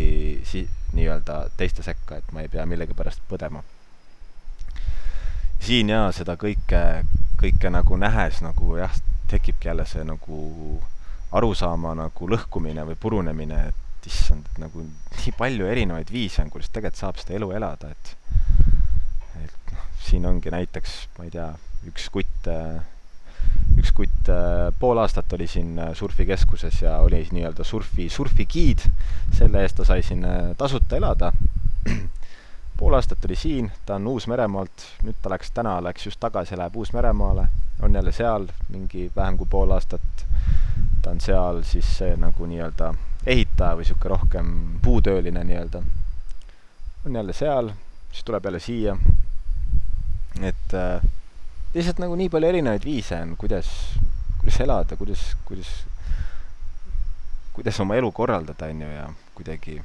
si-, 0.47 0.67
nii-öelda 0.95 1.43
teiste 1.59 1.83
sekka, 1.83 2.21
et 2.21 2.31
ma 2.31 2.45
ei 2.45 2.51
pea 2.51 2.65
millegipärast 2.69 3.23
põdema. 3.29 3.63
siin 5.61 5.91
jaa, 5.91 6.07
seda 6.15 6.37
kõike, 6.41 6.81
kõike 7.41 7.69
nagu 7.69 7.97
nähes 7.97 8.39
nagu 8.41 8.77
jah, 8.79 8.95
tekibki 9.31 9.69
jälle 9.71 9.85
see 9.89 10.03
nagu 10.07 10.39
arusaama 11.31 11.93
nagu 11.95 12.27
lõhkumine 12.27 12.83
või 12.89 12.97
purunemine, 12.99 13.61
et 13.71 14.07
issand, 14.09 14.47
et 14.51 14.61
nagu 14.63 14.83
nii 14.83 15.33
palju 15.37 15.67
erinevaid 15.69 16.11
viise 16.11 16.43
on, 16.43 16.49
kuidas 16.51 16.71
tegelikult 16.73 16.99
saab 16.99 17.19
seda 17.21 17.37
elu 17.37 17.51
elada, 17.55 17.91
et 17.91 18.15
et 19.45 19.73
noh, 19.75 19.85
siin 20.03 20.25
ongi 20.27 20.51
näiteks, 20.53 20.95
ma 21.17 21.27
ei 21.27 21.33
tea, 21.33 21.47
üks 21.87 22.09
kutt, 22.13 22.49
üks 23.79 23.93
kutt 23.95 24.31
pool 24.79 24.99
aastat 25.01 25.33
oli 25.37 25.47
siin 25.49 25.79
surfikeskuses 25.97 26.81
ja 26.83 26.97
oli 27.05 27.21
nii-öelda 27.31 27.65
surfi, 27.67 28.09
surfigiid, 28.11 28.83
selle 29.37 29.63
eest 29.63 29.79
ta 29.79 29.87
sai 29.87 30.03
siin 30.05 30.25
tasuta 30.59 30.99
elada 30.99 31.31
pool 32.81 32.93
aastat 32.97 33.25
oli 33.25 33.35
siin, 33.35 33.71
ta 33.85 33.95
on 33.95 34.07
Uus-Meremaalt, 34.09 34.83
nüüd 35.05 35.17
ta 35.21 35.29
läks, 35.29 35.51
täna 35.53 35.75
läks 35.85 36.07
just 36.07 36.17
tagasi, 36.19 36.57
läheb 36.57 36.75
Uus-Meremaale, 36.81 37.43
on 37.85 37.93
jälle 37.93 38.11
seal 38.11 38.47
mingi 38.73 39.03
vähem 39.15 39.37
kui 39.37 39.45
pool 39.49 39.69
aastat. 39.71 40.25
ta 41.01 41.13
on 41.13 41.21
seal 41.21 41.61
siis 41.63 41.85
see 41.97 42.15
nagu 42.17 42.45
nii-öelda 42.45 42.89
ehitaja 43.25 43.77
või 43.77 43.85
niisugune 43.85 44.09
rohkem 44.15 44.49
puutööline 44.81 45.43
nii-öelda. 45.43 45.83
on 47.05 47.15
jälle 47.15 47.37
seal, 47.37 47.69
siis 48.11 48.23
tuleb 48.23 48.49
jälle 48.49 48.59
siia. 48.59 48.97
et 50.41 50.73
äh, 50.73 51.05
lihtsalt 51.73 52.01
nagu 52.01 52.17
nii 52.17 52.33
palju 52.33 52.49
erinevaid 52.49 52.85
viise 52.85 53.21
on, 53.21 53.37
kuidas, 53.37 53.69
kuidas 54.39 54.59
elada, 54.59 54.97
kuidas, 54.97 55.35
kuidas, 55.45 55.69
kuidas 57.53 57.79
oma 57.79 58.01
elu 58.01 58.11
korraldada, 58.11 58.73
on 58.73 58.81
ju, 58.81 58.89
ja 58.89 59.09
kuidagi 59.35 59.83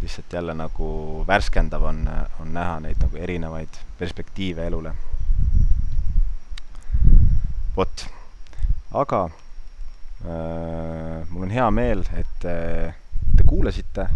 lihtsalt 0.00 0.32
jälle 0.32 0.54
nagu 0.54 1.24
värskendav 1.26 1.82
on, 1.82 2.08
on 2.40 2.54
näha 2.54 2.80
neid 2.80 3.00
nagu 3.00 3.16
erinevaid 3.16 3.78
perspektiive 3.98 4.66
elule. 4.66 4.92
vot, 7.76 8.06
aga 8.92 9.24
äh, 10.24 11.28
mul 11.28 11.42
on 11.42 11.50
hea 11.50 11.70
meel, 11.70 12.04
et 12.16 12.38
te, 12.40 12.54
te 13.36 13.44
kuulasite. 13.44 14.08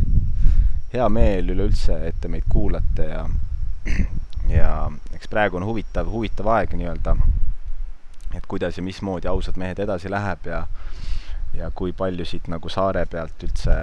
hea 0.92 1.08
meel 1.08 1.52
üleüldse, 1.52 1.98
et 2.08 2.16
te 2.20 2.28
meid 2.28 2.48
kuulate 2.50 3.04
ja, 3.06 3.26
ja 4.48 4.70
eks 5.14 5.28
praegu 5.30 5.60
on 5.60 5.64
huvitav, 5.68 6.08
huvitav 6.10 6.48
aeg 6.56 6.72
nii-öelda, 6.74 7.14
et 8.34 8.46
kuidas 8.48 8.76
ja 8.76 8.82
mismoodi 8.82 9.28
Ausad 9.28 9.60
mehed 9.60 9.78
edasi 9.78 10.10
läheb 10.10 10.48
ja 10.50 10.64
ja 11.56 11.70
kui 11.74 11.92
palju 11.96 12.24
siit 12.28 12.46
nagu 12.50 12.70
saare 12.70 13.04
pealt 13.10 13.42
üldse, 13.46 13.74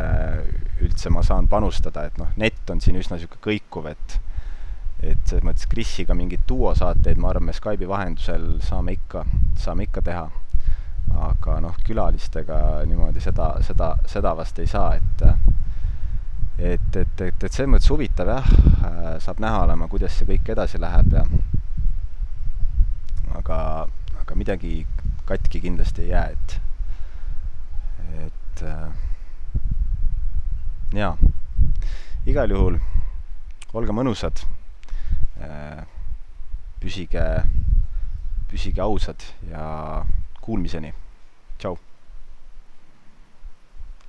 üldse 0.86 1.12
ma 1.14 1.24
saan 1.26 1.50
panustada, 1.52 2.06
et 2.08 2.18
noh, 2.22 2.32
net 2.40 2.70
on 2.72 2.82
siin 2.84 3.00
üsna 3.00 3.18
niisugune 3.18 3.44
kõikuv, 3.44 3.92
et 3.92 4.20
et 4.98 5.30
selles 5.30 5.44
mõttes 5.46 5.68
Krisiga 5.70 6.16
mingeid 6.18 6.48
duosaateid, 6.50 7.20
ma 7.22 7.30
arvan, 7.30 7.52
me 7.52 7.54
Skype'i 7.54 7.86
vahendusel 7.90 8.56
saame 8.66 8.96
ikka, 8.98 9.28
saame 9.62 9.86
ikka 9.86 10.02
teha. 10.02 10.26
aga 11.08 11.60
noh, 11.64 11.76
külalistega 11.88 12.58
niimoodi 12.86 13.22
seda, 13.24 13.54
seda, 13.64 13.94
seda 14.12 14.34
vast 14.36 14.58
ei 14.60 14.68
saa, 14.68 14.98
et 14.98 15.24
et, 16.58 16.96
et, 16.96 17.22
et, 17.22 17.44
et 17.44 17.54
selles 17.54 17.70
mõttes 17.70 17.90
huvitav 17.94 18.28
jah, 18.28 18.50
saab 19.24 19.40
näha 19.40 19.62
olema, 19.68 19.88
kuidas 19.88 20.18
see 20.18 20.28
kõik 20.28 20.50
edasi 20.56 20.82
läheb 20.82 21.14
ja 21.14 21.24
aga, 23.38 23.60
aga 24.22 24.36
midagi 24.36 24.80
katki 25.30 25.62
kindlasti 25.62 26.08
ei 26.08 26.10
jää, 26.16 26.26
et 26.34 26.58
et 28.14 28.64
äh, 28.64 28.90
jaa, 30.98 31.16
igal 32.26 32.52
juhul 32.52 32.80
olge 33.78 33.96
mõnusad 33.96 34.44
äh,, 35.42 35.84
püsige, 36.82 37.26
püsige 38.52 38.82
ausad 38.86 39.28
ja 39.52 40.06
kuulmiseni, 40.42 40.94
tšau! 41.60 41.87